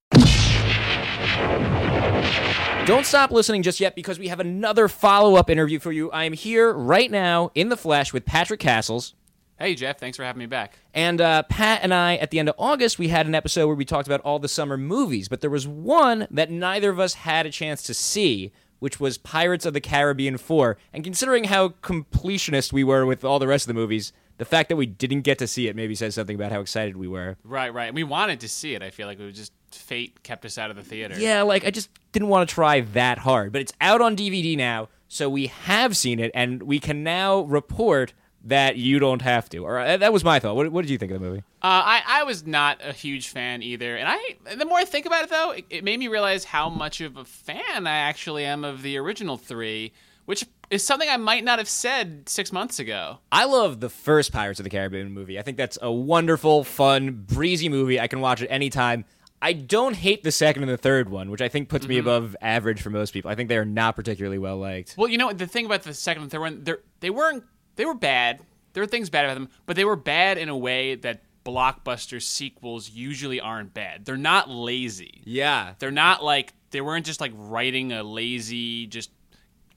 [2.86, 6.10] Don't stop listening just yet because we have another follow up interview for you.
[6.12, 9.14] I am here right now in the flesh with Patrick Cassels.
[9.58, 9.98] Hey, Jeff.
[9.98, 10.78] Thanks for having me back.
[10.94, 13.74] And uh, Pat and I, at the end of August, we had an episode where
[13.74, 17.14] we talked about all the summer movies, but there was one that neither of us
[17.14, 20.76] had a chance to see, which was Pirates of the Caribbean 4.
[20.92, 24.68] And considering how completionist we were with all the rest of the movies, the fact
[24.68, 27.36] that we didn't get to see it maybe says something about how excited we were.
[27.42, 27.92] Right, right.
[27.92, 28.82] We wanted to see it.
[28.82, 31.18] I feel like it was just fate kept us out of the theater.
[31.18, 33.52] Yeah, like I just didn't want to try that hard.
[33.52, 37.40] But it's out on DVD now, so we have seen it, and we can now
[37.40, 38.12] report
[38.46, 39.58] that you don't have to.
[39.58, 40.56] Or uh, that was my thought.
[40.56, 41.40] What, what did you think of the movie?
[41.62, 45.06] Uh, I, I was not a huge fan either, and I the more I think
[45.06, 48.44] about it though, it, it made me realize how much of a fan I actually
[48.44, 49.92] am of the original three,
[50.26, 53.18] which is something I might not have said six months ago.
[53.30, 55.38] I love the first Pirates of the Caribbean movie.
[55.38, 58.00] I think that's a wonderful, fun, breezy movie.
[58.00, 59.04] I can watch it anytime.
[59.40, 62.34] I don't hate the second and the third one, which I think puts me above
[62.40, 63.30] average for most people.
[63.30, 64.94] I think they are not particularly well liked.
[64.96, 66.66] Well, you know the thing about the second and third one,
[67.00, 67.44] they weren't
[67.76, 68.40] they were bad.
[68.72, 72.20] There were things bad about them, but they were bad in a way that blockbuster
[72.20, 74.04] sequels usually aren't bad.
[74.04, 75.22] They're not lazy.
[75.24, 75.74] Yeah.
[75.78, 79.10] They're not like they weren't just like writing a lazy just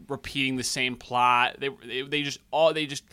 [0.08, 1.58] repeating the same plot.
[1.60, 3.04] They they, they just all they just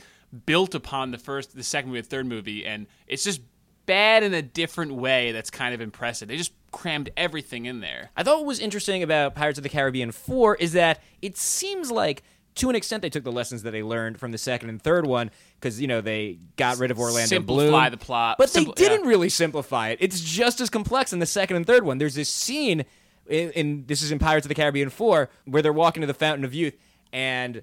[0.46, 3.40] built upon the first, the second movie, the third movie, and it's just
[3.86, 5.32] bad in a different way.
[5.32, 6.28] That's kind of impressive.
[6.28, 8.10] They just crammed everything in there.
[8.16, 11.90] I thought what was interesting about Pirates of the Caribbean 4 is that it seems
[11.90, 12.22] like
[12.56, 15.06] to an extent they took the lessons that they learned from the second and third
[15.06, 15.30] one
[15.60, 17.90] because you know they got rid of Orlando Simplify Bloom.
[17.90, 18.36] the plot.
[18.38, 19.10] But Simpl- they didn't yeah.
[19.10, 19.98] really simplify it.
[20.00, 21.98] It's just as complex in the second and third one.
[21.98, 22.84] There's this scene
[23.28, 26.14] in, in this is in Pirates of the Caribbean 4 where they're walking to the
[26.14, 26.76] Fountain of Youth
[27.12, 27.62] and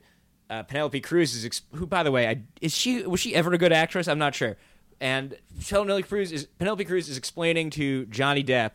[0.49, 3.51] uh, Penelope Cruz is ex- who by the way I, is she was she ever
[3.53, 4.07] a good actress?
[4.07, 4.57] I'm not sure.
[5.01, 5.35] And
[5.67, 8.73] Penelope Cruz is Penelope Cruz is explaining to Johnny Depp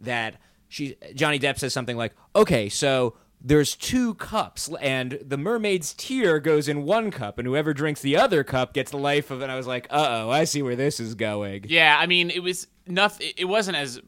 [0.00, 0.36] that
[0.68, 6.40] she Johnny Depp says something like, "Okay, so there's two cups, and the mermaid's tear
[6.40, 9.44] goes in one cup, and whoever drinks the other cup gets the life of." it.
[9.44, 12.30] And I was like, "Uh oh, I see where this is going." Yeah, I mean,
[12.30, 13.30] it was nothing.
[13.36, 14.00] It wasn't as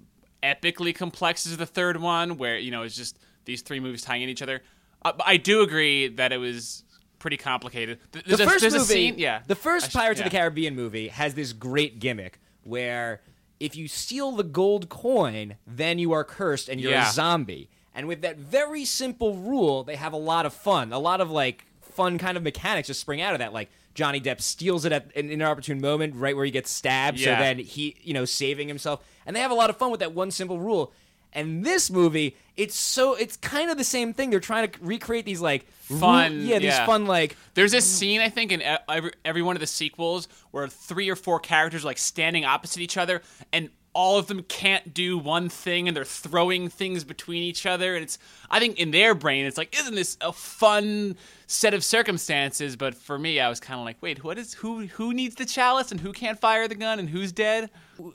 [0.43, 4.23] epically complex as the third one, where you know it's just these three movies tying
[4.23, 4.63] in each other.
[5.05, 6.83] Uh, I do agree that it was
[7.19, 7.99] pretty complicated.
[8.13, 9.43] Th- The There's, a, first a movie, scene, yeah.
[9.47, 10.31] the first Pirates of the.
[10.31, 13.21] Caribbean movie has this great gimmick where
[13.61, 17.09] if you steal the gold coin, then you are cursed and you're Yeah.
[17.09, 17.71] a zombie.
[17.99, 20.93] And with that very simple rule, they have a lot of fun.
[20.93, 23.53] A lot of like fun kind of mechanics just spring out of that.
[23.53, 27.19] Like Johnny Depp steals it at an inopportune moment, right where he gets stabbed.
[27.19, 29.05] So then he, you know, saving himself.
[29.27, 30.93] And they have a lot of fun with that one simple rule.
[31.33, 34.31] And this movie, it's so it's kind of the same thing.
[34.31, 36.85] They're trying to recreate these like Fun, yeah, these yeah.
[36.85, 40.69] fun like There's this scene I think in every, every one of the sequels where
[40.69, 43.23] three or four characters are like standing opposite each other
[43.55, 47.97] and all of them can't do one thing and they're throwing things between each other.
[47.97, 48.17] And it's
[48.49, 51.17] I think in their brain it's like isn't this a fun
[51.49, 52.77] set of circumstances?
[52.77, 55.45] But for me I was kind of like wait what is who who needs the
[55.45, 57.71] chalice and who can't fire the gun and who's dead?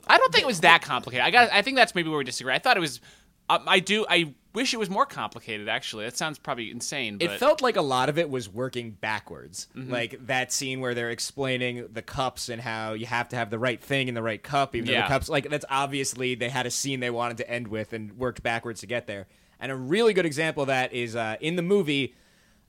[0.08, 1.26] I don't think it was that complicated.
[1.26, 2.54] I got I think that's maybe where we disagree.
[2.54, 3.02] I thought it was
[3.50, 7.30] um, I do I wish it was more complicated actually that sounds probably insane but
[7.30, 9.68] It felt like a lot of it was working backwards.
[9.76, 9.92] Mm-hmm.
[9.92, 13.58] Like that scene where they're explaining the cups and how you have to have the
[13.58, 15.02] right thing in the right cup, even though Yeah.
[15.02, 18.16] the cups like that's obviously they had a scene they wanted to end with and
[18.16, 19.26] worked backwards to get there.
[19.60, 22.14] And a really good example of that is uh, in the movie.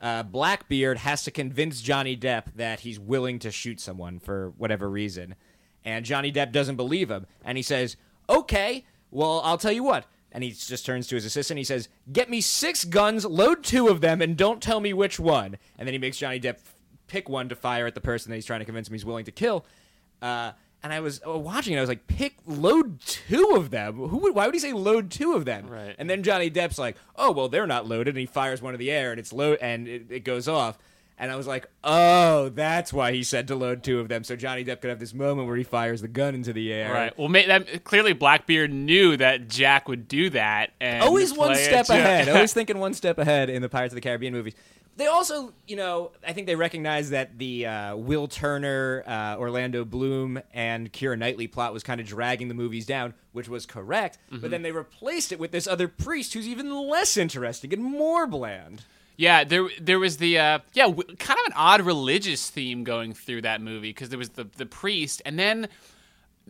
[0.01, 4.89] Uh, Blackbeard has to convince Johnny Depp that he's willing to shoot someone for whatever
[4.89, 5.35] reason,
[5.85, 7.95] and Johnny Depp doesn't believe him, and he says,
[8.29, 10.05] "Okay, well, I'll tell you what."
[10.35, 11.57] And he just turns to his assistant.
[11.57, 15.17] He says, "Get me six guns, load two of them, and don't tell me which
[15.17, 16.57] one." And then he makes Johnny Depp
[17.07, 19.23] pick one to fire at the person that he's trying to convince him he's willing
[19.23, 19.65] to kill.
[20.21, 20.51] Uh,
[20.83, 21.77] and I was uh, watching it.
[21.77, 23.95] I was like, "Pick load two of them.
[23.95, 24.17] Who?
[24.17, 25.95] Would, why would he say load two of them?" Right.
[25.97, 28.79] And then Johnny Depp's like, "Oh well, they're not loaded," and he fires one of
[28.79, 30.77] the air, and it's load, and it, it goes off.
[31.17, 34.35] And I was like, "Oh, that's why he said to load two of them, so
[34.35, 37.17] Johnny Depp could have this moment where he fires the gun into the air." Right.
[37.17, 40.71] Well, that, clearly Blackbeard knew that Jack would do that.
[40.81, 42.27] And Always one step ahead.
[42.27, 44.55] Always thinking one step ahead in the Pirates of the Caribbean movies.
[44.97, 49.83] They also, you know, I think they recognize that the uh, Will Turner, uh, Orlando
[49.83, 54.17] Bloom, and Keira Knightley plot was kind of dragging the movies down, which was correct.
[54.31, 54.41] Mm-hmm.
[54.41, 58.25] But then they replaced it with this other priest who's even less interesting and more
[58.25, 58.83] bland.
[59.17, 63.13] Yeah, there there was the uh, yeah w- kind of an odd religious theme going
[63.13, 65.67] through that movie because there was the the priest and then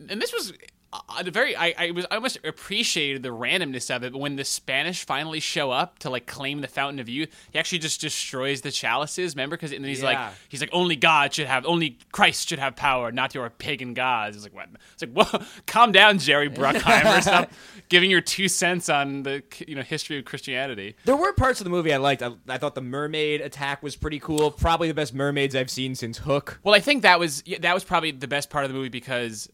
[0.08, 0.52] and this was
[0.92, 4.36] uh, the very I, I was I almost appreciated the randomness of it but when
[4.36, 8.00] the Spanish finally show up to like claim the fountain of youth he actually just
[8.00, 10.06] destroys the chalices remember because and he's Yeah.
[10.06, 13.94] like he's like only God should have only Christ should have power not your pagan
[13.94, 17.50] gods it's like what it's like whoa calm down Jerry Bruckheimer stop
[17.88, 21.64] giving your two cents on the you know history of Christianity There were parts of
[21.64, 22.22] the movie I liked.
[22.22, 24.50] I, I thought the mermaid attack was pretty cool.
[24.50, 26.58] Probably the best mermaids I've seen since Hook.
[26.62, 29.48] Well, I think that was that was probably the best part of the movie because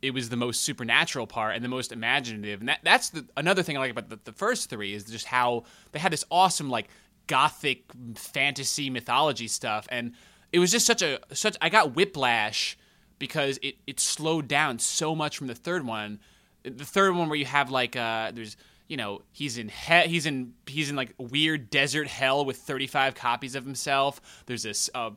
[0.00, 2.60] it was the most supernatural part and the most imaginative.
[2.60, 5.26] And that, that's the, another thing I like about the, the first three is just
[5.26, 6.88] how they had this awesome like
[7.26, 7.84] gothic
[8.14, 10.12] fantasy mythology stuff, and
[10.52, 11.56] it was just such a such.
[11.60, 12.76] I got whiplash
[13.18, 16.20] because it it slowed down so much from the third one.
[16.62, 18.56] The third one where you have like uh there's
[18.88, 23.14] you know he's in he- he's in he's in like weird desert hell with 35
[23.14, 24.20] copies of himself.
[24.46, 25.10] There's this uh,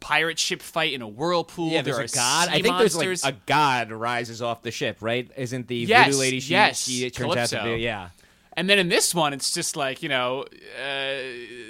[0.00, 1.68] pirate ship fight in a whirlpool.
[1.70, 2.48] Yeah, there there's are a god.
[2.48, 2.98] I think monsters.
[2.98, 5.30] there's like a god rises off the ship, right?
[5.36, 6.40] Isn't the Yes, voodoo lady?
[6.40, 8.10] She, yes, she turns out to be yeah.
[8.56, 10.44] And then in this one, it's just like you know,
[10.82, 11.14] uh,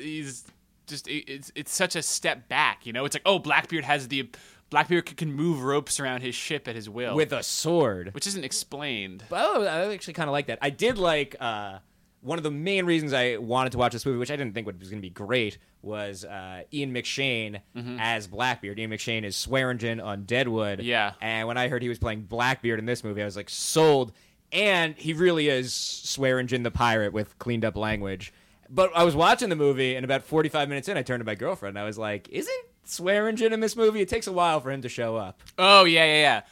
[0.00, 0.44] he's
[0.86, 2.86] just it's it's such a step back.
[2.86, 4.28] You know, it's like oh, Blackbeard has the
[4.70, 8.14] Blackbeard can move ropes around his ship at his will, with a sword.
[8.14, 9.24] which isn't explained.
[9.30, 10.58] Oh, I actually kind of like that.
[10.62, 11.78] I did like uh,
[12.22, 14.66] one of the main reasons I wanted to watch this movie, which I didn't think
[14.66, 17.60] was going to be great, was uh, Ian McShane
[17.98, 18.78] as Blackbeard.
[18.78, 20.80] Ian McShane is Swearengen on Deadwood.
[20.80, 21.12] Yeah.
[21.20, 24.12] And when I heard he was playing Blackbeard in this movie, I was like sold.
[24.52, 28.32] And he really is Swearengen the pirate with cleaned up language.
[28.68, 31.34] But I was watching the movie, and about 45 minutes in, I turned to my
[31.34, 34.00] girlfriend, and I was like, "Isn't Swearengen in this movie?
[34.00, 36.42] It takes a while for him to show up." Oh yeah, yeah, yeah.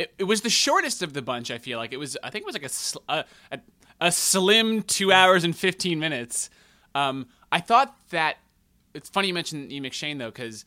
[0.00, 1.50] It, it was the shortest of the bunch.
[1.52, 2.16] I feel like it was.
[2.22, 3.24] I think it was like a a,
[3.56, 3.60] a,
[4.00, 6.50] a slim two hours and fifteen minutes.
[6.94, 8.38] Um, I thought that
[8.94, 9.80] it's funny you mentioned E.
[9.80, 10.64] McShane though, because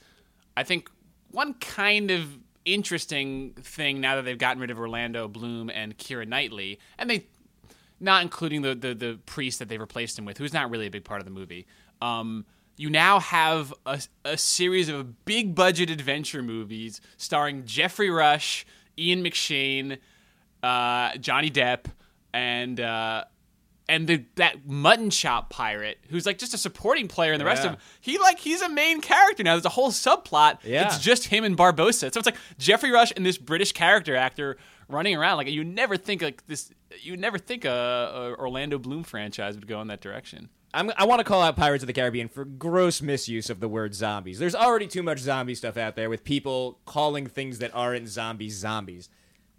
[0.55, 0.89] I think
[1.32, 6.27] one kind of interesting thing now that they've gotten rid of Orlando Bloom and Keira
[6.27, 7.25] Knightley, and they
[7.99, 10.91] not including the, the the priest that they've replaced him with, who's not really a
[10.91, 11.65] big part of the movie.
[12.01, 12.45] Um,
[12.77, 18.65] you now have a, a series of big budget adventure movies starring Geoffrey Rush,
[18.97, 19.99] Ian McShane,
[20.63, 21.86] uh, Johnny Depp,
[22.34, 23.25] and uh,
[23.89, 27.63] and the that mutton chop pirate who's like just a supporting player, and the rest
[27.63, 27.71] Yeah.
[27.71, 29.53] of him, he like he's a main character now.
[29.55, 30.59] There's a whole subplot.
[30.63, 30.86] Yeah.
[30.86, 32.11] It's just him and Barbossa.
[32.13, 34.57] So it's like Geoffrey Rush and this British character actor
[34.88, 35.38] running around.
[35.38, 36.71] Like you never think like this.
[37.01, 40.49] You never think a, a Orlando Bloom franchise would go in that direction.
[40.73, 43.67] I'm, I want to call out Pirates of the Caribbean for gross misuse of the
[43.67, 44.39] word zombies.
[44.39, 48.55] There's already too much zombie stuff out there with people calling things that aren't zombies
[48.55, 49.09] zombies.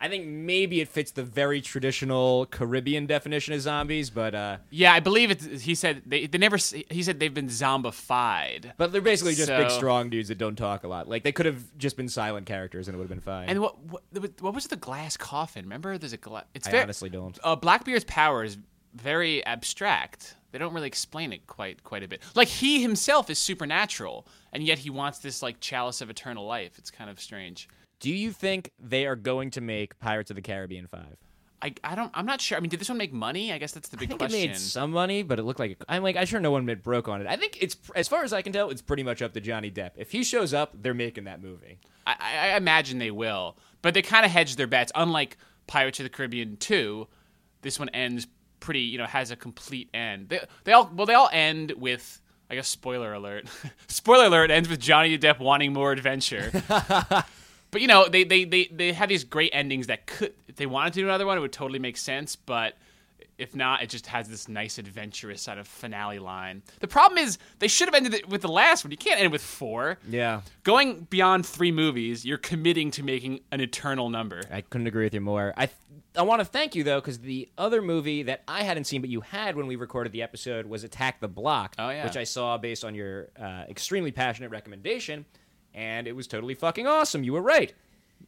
[0.03, 4.93] I think maybe it fits the very traditional Caribbean definition of zombies, but uh, Yeah,
[4.93, 5.41] I believe it.
[5.41, 6.57] He said they, they never.
[6.57, 8.73] He said they've been zombified.
[8.77, 11.09] but they're basically just big strong dudes that don't talk a lot.
[11.09, 13.49] Like they could have just been silent characters and it would have been fine.
[13.49, 14.03] And what what,
[14.41, 15.65] what was the glass coffin?
[15.65, 16.47] Remember, there's a glass.
[16.53, 17.39] It's I very, honestly don't.
[17.45, 18.59] Uh, Blackbeard's power is
[18.95, 20.35] very abstract.
[20.51, 22.23] They don't really explain it quite quite a bit.
[22.35, 26.73] Like he himself is supernatural, and yet he wants this like chalice of eternal life.
[26.79, 27.69] It's kind of strange.
[28.03, 31.17] Do you think they are going to make Pirates of the Caribbean five?
[31.63, 32.59] I, I don't I'm not sure.
[32.59, 33.53] I mean, did this one make money?
[33.53, 34.41] I guess that's the I big think question.
[34.41, 36.67] it made some money, but it looked like it, I'm like I'm sure no one
[36.83, 37.29] broke on it.
[37.29, 39.71] I think it's as far as I can tell, it's pretty much up to Johnny
[39.71, 39.93] Depp.
[39.95, 41.79] If he shows up, they're making that movie.
[42.05, 44.91] I, I I imagine they will, but they kind of hedge their bets.
[44.97, 45.37] Unlike
[45.69, 47.07] Pirates of the Caribbean 2,
[47.61, 48.27] this one ends
[48.59, 50.29] pretty, you know, has a complete end.
[50.29, 52.21] They, they all well, they all end with.
[52.51, 53.47] I guess spoiler alert.
[53.87, 56.51] spoiler alert ends with Johnny Depp wanting more adventure.
[57.73, 60.67] but you know, they, they they they have these great endings that could if they
[60.67, 62.75] wanted to do another one, it would totally make sense, but
[63.39, 66.63] if not, it just has this nice adventurous sort of finale line.
[66.81, 68.91] The problem is they should have ended it with the last one.
[68.93, 70.43] You can't end with 4 Yeah.
[70.63, 74.43] going beyond three movies, you're committing to making an eternal number.
[74.53, 75.55] I couldn't agree with you more.
[75.57, 75.71] I
[76.15, 79.09] I want to thank you though because the other movie that I hadn't seen but
[79.09, 82.05] you had when we recorded the episode was Attack the Block, Oh, yeah.
[82.05, 85.25] which I saw based on your uh, extremely passionate recommendation,
[85.75, 87.25] and it was totally fucking awesome.
[87.25, 87.73] You were right.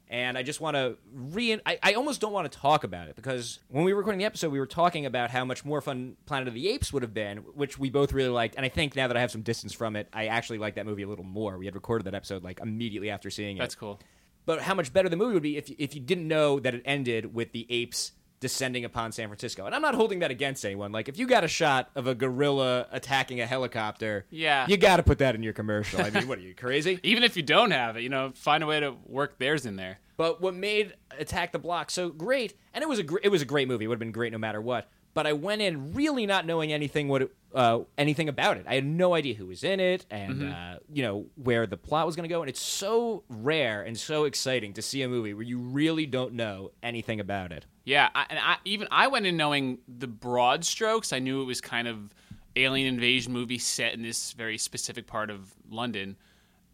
[0.09, 1.59] And I just want to re.
[1.65, 4.25] I, I almost don't want to talk about it because when we were recording the
[4.25, 7.15] episode, we were talking about how much more fun Planet of the Apes would have
[7.15, 8.57] been, which we both really liked.
[8.57, 10.85] And I think now that I have some distance from it, I actually like that
[10.85, 11.57] movie a little more.
[11.59, 14.01] We had recorded that episode like immediately after seeing it That's cool.
[14.47, 16.83] but how much better the movie would be if if you didn't know that it
[16.85, 18.13] ended with the apes
[18.45, 19.65] descending upon San Francisco.
[19.65, 20.93] And I'm not holding that against anyone.
[20.93, 24.67] Like if you got a shot of a gorilla attacking a helicopter, Yeah.
[24.69, 26.03] you got to put that in your commercial.
[26.03, 27.01] I mean, what are you crazy?
[27.03, 29.77] Even if you don't have it, you know, find a way to work theirs in
[29.77, 29.99] there.
[30.19, 33.41] But what made Attack the Block so great, and it was a gr- it was
[33.41, 33.87] a great movie.
[33.87, 34.91] It would have been great no matter what.
[35.15, 38.67] But I went in really not knowing anything what it, uh, anything about it.
[38.69, 42.05] I had no idea who was in it, and uh, you know where the plot
[42.05, 42.43] was going to go.
[42.43, 46.35] And it's so rare and so exciting to see a movie where you really don't
[46.35, 47.65] know anything about it.
[47.85, 51.13] Yeah, I, and I even I went in knowing the broad strokes.
[51.13, 52.15] I knew it was kind of
[52.57, 56.17] alien invasion movie set in this very specific part of London,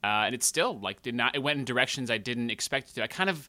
[0.04, 1.34] uh, and it still like did not.
[1.34, 3.02] It went in directions I didn't expect it to.
[3.02, 3.48] I kind of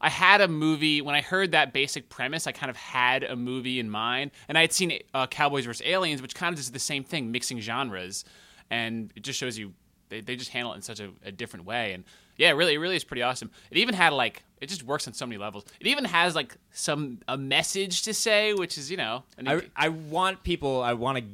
[0.00, 2.46] I had a movie when I heard that basic premise.
[2.46, 5.84] I kind of had a movie in mind, and I had seen uh, Cowboys vs
[5.84, 8.24] Aliens, which kind of does the same thing, mixing genres,
[8.70, 9.72] and it just shows you
[10.08, 11.94] they, they just handle it in such a, a different way.
[11.94, 12.04] And
[12.42, 13.52] yeah, really, it really is pretty awesome.
[13.70, 15.64] It even had like it just works on so many levels.
[15.78, 19.90] It even has like some a message to say, which is you know, I, I
[19.90, 20.82] want people.
[20.82, 21.24] I want to.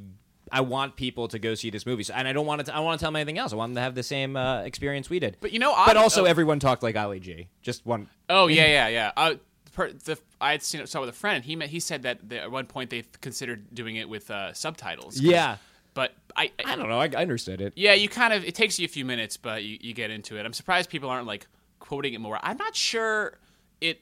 [0.50, 2.74] I want people to go see this movie, so, and I don't want to.
[2.74, 3.54] I want to tell them anything else.
[3.54, 5.38] I want them to have the same uh, experience we did.
[5.40, 6.26] But you know, I, but also oh.
[6.26, 7.48] everyone talked like Ali G.
[7.62, 8.08] Just one.
[8.28, 9.12] Oh yeah, yeah, yeah.
[9.16, 9.34] Uh,
[9.72, 12.02] per, the, I had seen it saw with a friend, and he met, he said
[12.02, 15.18] that they, at one point they considered doing it with uh, subtitles.
[15.18, 15.56] Yeah.
[15.98, 17.00] But I, I don't know.
[17.00, 17.72] I, I understood it.
[17.74, 20.38] yeah, you kind of it takes you a few minutes, but you, you get into
[20.38, 20.46] it.
[20.46, 21.48] I'm surprised people aren't like
[21.80, 22.38] quoting it more.
[22.40, 23.36] I'm not sure
[23.80, 24.00] it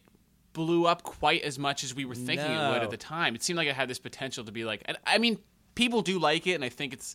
[0.53, 3.35] blew up quite as much as we were thinking it would at the time.
[3.35, 5.39] It seemed like it had this potential to be like, and I mean,
[5.75, 7.15] people do like it, and I think it's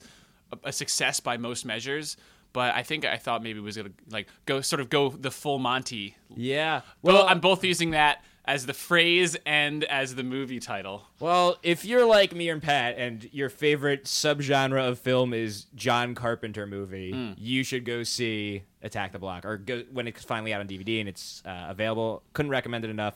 [0.52, 2.18] a, a success by most measures.
[2.52, 5.30] But I think I thought maybe it was gonna like go sort of go the
[5.30, 6.82] full Monty Yeah.
[7.04, 11.04] Well, I'm both using that as the phrase and as the movie title.
[11.20, 16.16] Well, if you're like me and Pat, and your favorite subgenre of film is John
[16.16, 17.34] Carpenter movie, Hmm.
[17.38, 21.00] you should go see Attack the Block, or go when it's finally out on DVD
[21.00, 22.24] and it's uh, available.
[22.34, 23.16] Couldn't recommend it enough.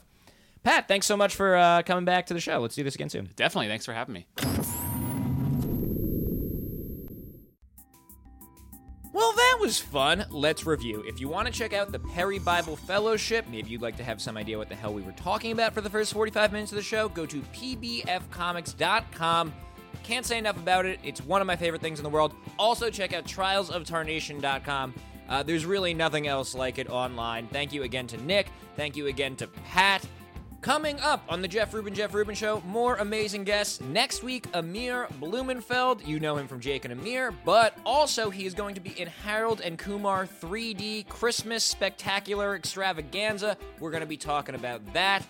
[0.63, 2.59] Pat, thanks so much for uh, coming back to the show.
[2.59, 3.29] Let's do this again soon.
[3.35, 3.67] Definitely.
[3.67, 4.74] Thanks for having me.
[9.65, 10.25] Was fun.
[10.29, 11.03] Let's review.
[11.07, 14.21] If you want to check out the Perry Bible Fellowship, maybe you'd like to have
[14.21, 16.75] some idea what the hell we were talking about for the first 45 minutes of
[16.75, 19.53] the show, go to pbfcomics.com.
[20.03, 20.99] Can't say enough about it.
[21.03, 22.35] It's one of my favorite things in the world.
[22.59, 24.93] Also, check out trialsoftarnation.com.
[25.27, 27.47] Uh, there's really nothing else like it online.
[27.47, 28.49] Thank you again to Nick.
[28.75, 30.05] Thank you again to Pat.
[30.65, 33.79] Coming up on the Jeff Rubin Jeff Rubin Show, more amazing guests.
[33.81, 36.03] Next week, Amir Blumenfeld.
[36.07, 39.07] You know him from Jake and Amir, but also he is going to be in
[39.07, 43.57] Harold and Kumar 3D Christmas Spectacular Extravaganza.
[43.79, 45.23] We're going to be talking about that.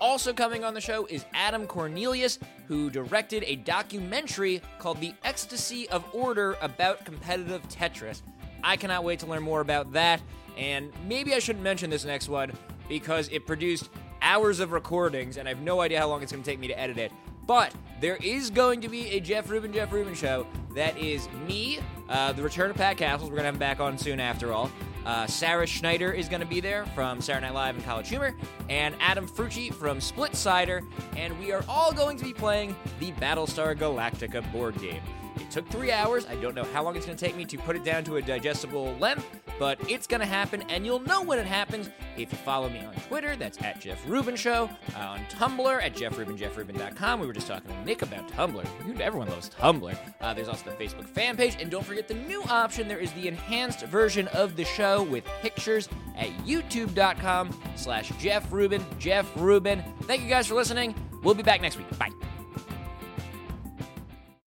[0.00, 5.86] Also coming on the show is Adam Cornelius, who directed a documentary called The Ecstasy
[5.90, 8.22] of Order about competitive Tetris.
[8.64, 10.22] I cannot wait to learn more about that,
[10.56, 12.52] and maybe I shouldn't mention this next one
[12.88, 13.90] because it produced
[14.22, 16.68] hours of recordings, and I have no idea how long it's going to take me
[16.68, 17.12] to edit it.
[17.46, 21.80] But there is going to be a Jeff Rubin, Jeff Rubin show that is me,
[22.08, 23.28] uh, the return of Pat Cassels.
[23.28, 24.70] We're going to have him back on soon after all.
[25.04, 28.34] Uh, Sarah Schneider is going to be there from Saturday Night Live and College Humor,
[28.68, 33.76] and Adam Frucci from Splitsider, and we are all going to be playing the Battlestar
[33.76, 35.02] Galactica board game.
[35.42, 36.26] It took three hours.
[36.26, 38.16] I don't know how long it's going to take me to put it down to
[38.16, 39.26] a digestible length,
[39.58, 42.80] but it's going to happen, and you'll know when it happens if you follow me
[42.84, 43.34] on Twitter.
[43.36, 44.70] That's at Jeff Rubin Show.
[44.96, 47.20] Uh, on Tumblr at JeffRubinJeffRubin.com.
[47.20, 49.00] We were just talking to Nick about Tumblr.
[49.00, 49.96] Everyone loves Tumblr.
[50.20, 52.88] Uh, there's also the Facebook fan page, and don't forget the new option.
[52.88, 58.84] There is the enhanced version of the show with pictures at YouTube.com slash Jeff Rubin.
[58.98, 59.82] Jeff Rubin.
[60.02, 60.94] Thank you guys for listening.
[61.22, 61.98] We'll be back next week.
[61.98, 62.10] Bye.